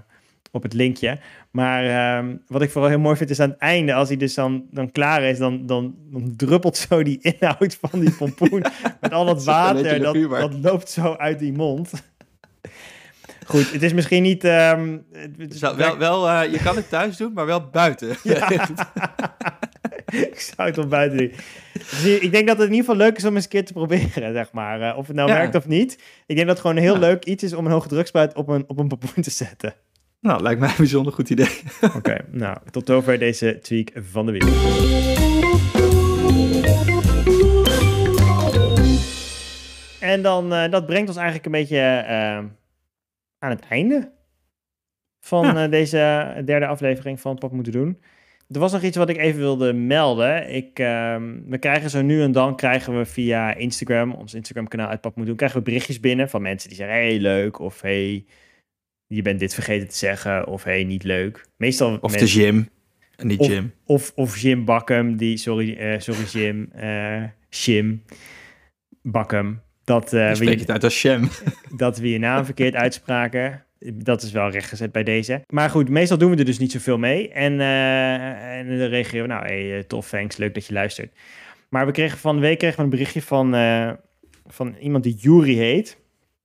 [0.50, 1.18] op het linkje.
[1.50, 3.94] Maar ehm, wat ik vooral heel mooi vind is aan het einde...
[3.94, 5.38] als hij dus dan, dan klaar is...
[5.38, 8.64] Dan, dan, dan druppelt zo die inhoud van die pompoen...
[9.00, 10.00] met al dat water.
[10.00, 11.90] Dat, dat loopt zo uit die mond.
[13.52, 14.44] Goed, het is misschien niet...
[14.44, 18.08] ehm, het- is Wel, wel, wel, eh, je kan het thuis doen, maar wel buiten.
[20.30, 21.32] ik zou het wel buiten doen.
[21.72, 23.72] Dus ik denk dat het in ieder geval leuk is om eens een keer te
[23.72, 24.80] proberen, zeg maar.
[24.80, 25.34] Eh, of het nou Ja.
[25.36, 25.92] werkt of niet.
[26.26, 27.00] Ik denk dat het gewoon een heel Ja.
[27.00, 29.74] leuk iets is om een hoge drukspuit op een, op een pompoen te zetten.
[30.20, 31.60] nou, lijkt mij een bijzonder goed idee.
[31.96, 34.44] Oké, nou, tot zover deze tweak van de week.
[40.00, 41.78] En dan, eh, dat brengt ons eigenlijk een beetje
[43.42, 44.12] aan het einde
[45.24, 47.98] van eh, deze derde aflevering van Pap Moeten Doen.
[48.48, 50.54] Er was nog iets wat ik even wilde melden.
[50.54, 54.88] Ik, ehm, we krijgen zo nu en dan krijgen we via Instagram, ons Instagram kanaal
[54.88, 57.80] uit Pap Moet Doen, krijgen we berichtjes binnen van mensen die zeggen, hey, leuk, of
[57.80, 58.24] hey,
[59.06, 61.46] je bent dit vergeten te zeggen, of hey, niet leuk.
[61.56, 62.68] Meestal Of de gym.
[63.16, 63.72] En niet Of- gym.
[63.86, 68.02] of, of Jim Bakkum, die, sorry, eh, sorry Jim, eh Jim
[69.02, 71.28] Bakkum, dat, eh, we, het uit als sham.
[71.76, 73.64] dat we je naam verkeerd uitspraken.
[73.94, 75.44] Dat is wel rechtgezet bij deze.
[75.48, 77.28] Maar goed, meestal doen we er dus niet zoveel mee.
[77.28, 81.12] En, eh, en dan reageren we, nou, hey, eh, tof, thanks, leuk dat je luistert.
[81.68, 83.50] Maar we kregen van de week kregen we een berichtje van,
[84.46, 85.98] van iemand die Juri heet.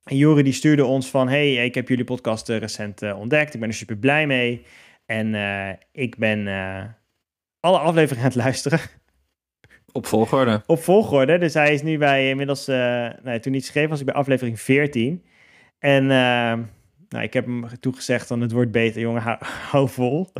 [0.04, 3.54] En Juri die stuurde ons van, hey, ik heb jullie podcast recent ontdekt.
[3.54, 4.62] Ik ben er super blij mee.
[5.06, 5.34] En
[5.92, 6.46] ik ben
[7.60, 8.80] alle afleveringen aan het luisteren
[9.92, 10.62] Op volgorde.
[10.66, 11.38] op volgorde.
[11.38, 12.76] Dus hij is nu bij inmiddels, eh
[13.22, 15.24] nee, toen hij het schreef was ik bij aflevering 14.
[15.78, 16.58] En eh,
[17.08, 19.38] nou, ik heb hem toegezegd dan het wordt beter, jongen, hou,
[19.70, 20.28] hou vol.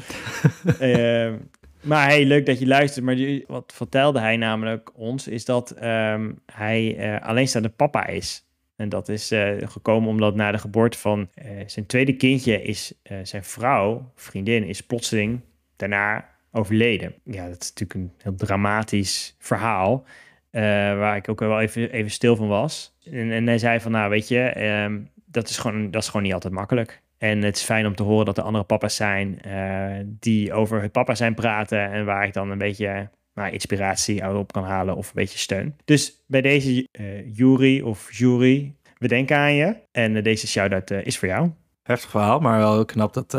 [0.79, 1.33] Eh,
[1.81, 3.05] maar hey, leuk dat je luistert.
[3.05, 8.47] Maar die- wat vertelde hij namelijk ons, is dat ehm, hij alleenstaande papa is.
[8.77, 11.29] En dat is gekomen omdat na de geboorte van
[11.67, 12.93] zijn tweede kindje is
[13.23, 15.41] zijn vrouw, vriendin, is plotseling
[15.77, 17.15] daarna overleden.
[17.25, 20.05] Ja, dat is natuurlijk een heel dramatisch verhaal.
[20.51, 20.63] eh,
[20.99, 22.97] waar ik ook wel even, even stil van was.
[23.05, 26.23] En, en hij zei van, nou weet je, ehm, dat, is gewoon, dat is gewoon
[26.23, 27.03] niet altijd makkelijk.
[27.19, 30.83] En het is fijn om te horen dat er andere papa's zijn eh, die over
[30.83, 31.91] het papa zijn praten.
[31.93, 35.77] En waar ik dan een beetje nou, inspiratie op kan halen of een beetje steun.
[35.85, 39.77] Dus bij deze uh, jury of jury, we denken aan je.
[39.93, 41.51] En deze shout-out is voor jou.
[41.83, 43.35] Heftig verhaal, maar wel knap dat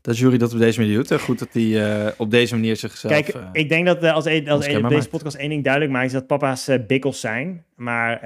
[0.00, 1.20] dat jury dat op deze manier doet.
[1.20, 3.12] Goed dat hij uh, op deze manier zichzelf...
[3.12, 6.06] Kijk, uh, ik denk dat uh, als, als deze podcast één ding duidelijk maakt...
[6.06, 7.64] is dat papa's bikkels zijn.
[7.76, 8.20] Maar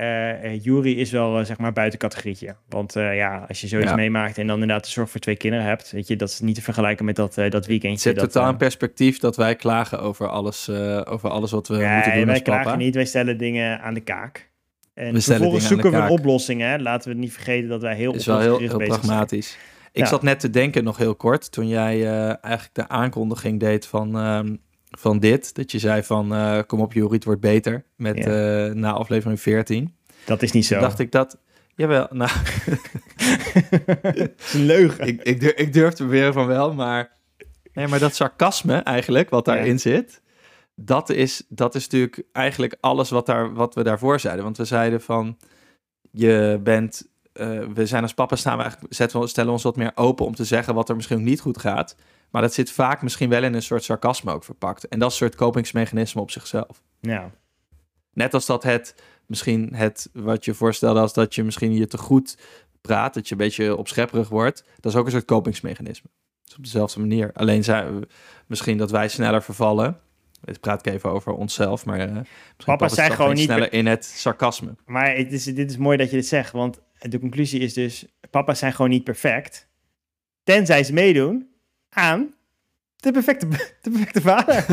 [0.55, 2.57] jury is wel zeg maar buiten categorietje.
[2.69, 3.97] Want ja, als je zoiets ja.
[3.97, 5.91] meemaakt en dan inderdaad de zorg voor twee kinderen hebt...
[5.91, 8.09] weet je, dat is niet te vergelijken met dat, dat weekendje.
[8.09, 10.71] Het zit totaal in perspectief dat wij klagen over alles,
[11.05, 14.53] over alles wat we moeten doen wij klagen niet, wij stellen dingen aan de kaak.
[14.95, 16.83] En we vervolgens zoeken we oplossingen.
[16.83, 19.49] Laten we niet vergeten dat wij heel is wel heel, heel pragmatisch.
[19.49, 19.73] Zijn.
[19.95, 23.87] Ik zat net te denken, nog heel kort, toen jij uh, eigenlijk de aankondiging deed
[23.87, 24.41] van, uh,
[24.91, 25.55] van dit.
[25.55, 28.73] Dat je zei van, uh, kom op het wordt beter met, ja.
[28.73, 29.97] na aflevering 14.
[30.27, 30.81] Dat is niet zo.
[30.81, 31.39] dacht ik dat,
[31.75, 32.31] jawel, nou...
[34.03, 35.07] het is een leugen.
[35.07, 37.13] ik, ik, durf, ik durf te beweren van wel, maar...
[37.73, 39.79] Nee, maar dat sarcasme eigenlijk, wat daarin ja.
[39.79, 40.23] zit...
[40.77, 44.45] Dat is, dat is natuurlijk eigenlijk alles wat, daar, wat we daarvoor zeiden.
[44.45, 45.37] Want we zeiden van,
[46.11, 49.93] je bent uh, we zijn als papa staan we eigenlijk, zetten, stellen ons wat meer
[49.95, 51.97] open om te zeggen wat er misschien niet goed gaat.
[52.31, 54.89] Maar dat zit vaak misschien wel in een soort sarcasme ook verpakt.
[54.89, 56.83] En dat is een soort kopingsmechanisme op zichzelf.
[57.01, 57.31] Ja.
[58.13, 58.95] Net als dat het,
[59.27, 62.37] misschien het, wat je voorstelde als dat je misschien je te goed
[62.81, 64.65] praat, dat je een beetje opschepperig wordt.
[64.81, 66.11] Dat is ook een soort kopingsmechanisme.
[66.45, 67.31] Dus op dezelfde manier.
[67.33, 68.09] Alleen zijn we,
[68.47, 69.99] misschien dat wij sneller vervallen.
[70.45, 72.19] Ik praat ik even over onszelf, maar uh,
[72.65, 74.75] papa zijn gewoon niet sneller in het sarcasme.
[74.87, 78.05] Maar het is, dit is mooi dat je dit zegt, want de conclusie is dus,
[78.31, 79.69] papa's zijn gewoon niet perfect.
[80.43, 81.49] Tenzij ze meedoen
[81.91, 82.35] aan
[82.97, 83.49] de perfecte,
[83.83, 84.67] de perfecte vader.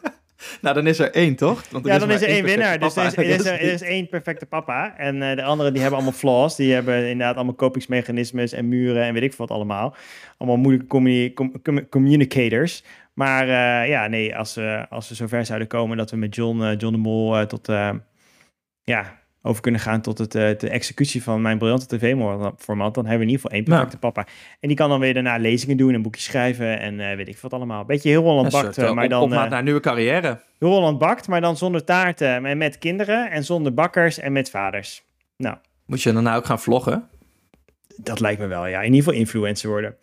[0.62, 1.68] nou, dan is er één, toch?
[1.70, 2.78] Want er ja, dan is er één winnaar.
[2.78, 4.96] Dus er is, er, is, er is één perfecte papa.
[4.96, 6.56] En uh, de anderen die hebben allemaal flaws.
[6.56, 9.96] Die hebben inderdaad allemaal kopingsmechanismes en muren en weet ik wat allemaal.
[10.36, 12.84] Allemaal moeilijke communi com communicators.
[13.12, 16.60] Maar uh, ja, nee, als, we als we zover zouden komen dat we met John,
[16.60, 17.66] uh, John de Mol tot...
[18.82, 23.26] ja, over kunnen gaan tot het, uh, de executie van mijn briljante tv-format, dan hebben
[23.26, 24.12] we in ieder geval één perfecte nou.
[24.12, 24.26] papa.
[24.60, 27.38] En die kan dan weer daarna lezingen doen en boekjes schrijven en uh, weet ik
[27.38, 27.84] wat allemaal.
[27.84, 29.22] Beetje heel Holland bakt, uh, maar dan...
[29.22, 30.40] Op naar nieuwe carrière.
[30.58, 34.50] Heel Holland bakt, maar dan zonder taarten en met kinderen en zonder bakkers en met
[34.50, 35.02] vaders.
[35.36, 35.56] Nou.
[35.86, 37.08] Moet je dan nou ook gaan vloggen?
[37.96, 38.78] Dat lijkt me wel, ja.
[38.78, 39.96] In ieder geval influencer worden.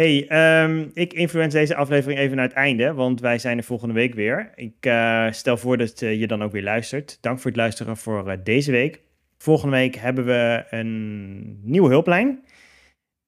[0.00, 0.26] Hey,
[0.62, 4.14] um, ik influence deze aflevering even naar het einde, want wij zijn er volgende week
[4.14, 4.52] weer.
[4.54, 7.18] Ik uh, stel voor dat uh, je dan ook weer luistert.
[7.20, 9.00] Dank voor het luisteren voor uh, deze week.
[9.38, 12.44] Volgende week hebben we een nieuwe hulplijn.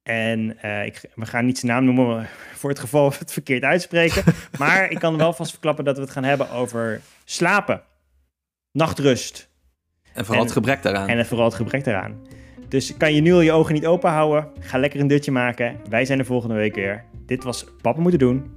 [0.03, 0.51] En
[0.85, 2.29] ik, we gaan niet zijn naam noemen
[2.61, 4.23] voor het geval we het verkeerd uitspreken.
[4.59, 7.83] maar ik kan wel vast verklappen dat we het gaan hebben over slapen,
[8.71, 9.51] nachtrust.
[10.13, 11.09] En vooral en, het gebrek daaraan.
[11.09, 12.21] En vooral het gebrek daaraan.
[12.73, 14.49] Dus kan je nu al je ogen niet open houden?
[14.61, 15.81] Ga lekker een dutje maken.
[15.89, 17.05] Wij zijn er volgende week weer.
[17.27, 18.55] Dit was Papa Moeten Doen.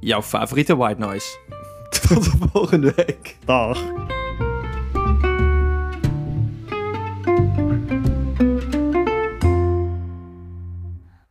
[0.00, 1.38] Jouw favoriete white noise.
[2.08, 3.36] Tot de volgende week.
[3.44, 3.84] Dag.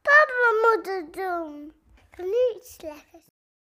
[0.02, 1.72] Papa moet het doen.
[2.18, 3.13] Niet slecht.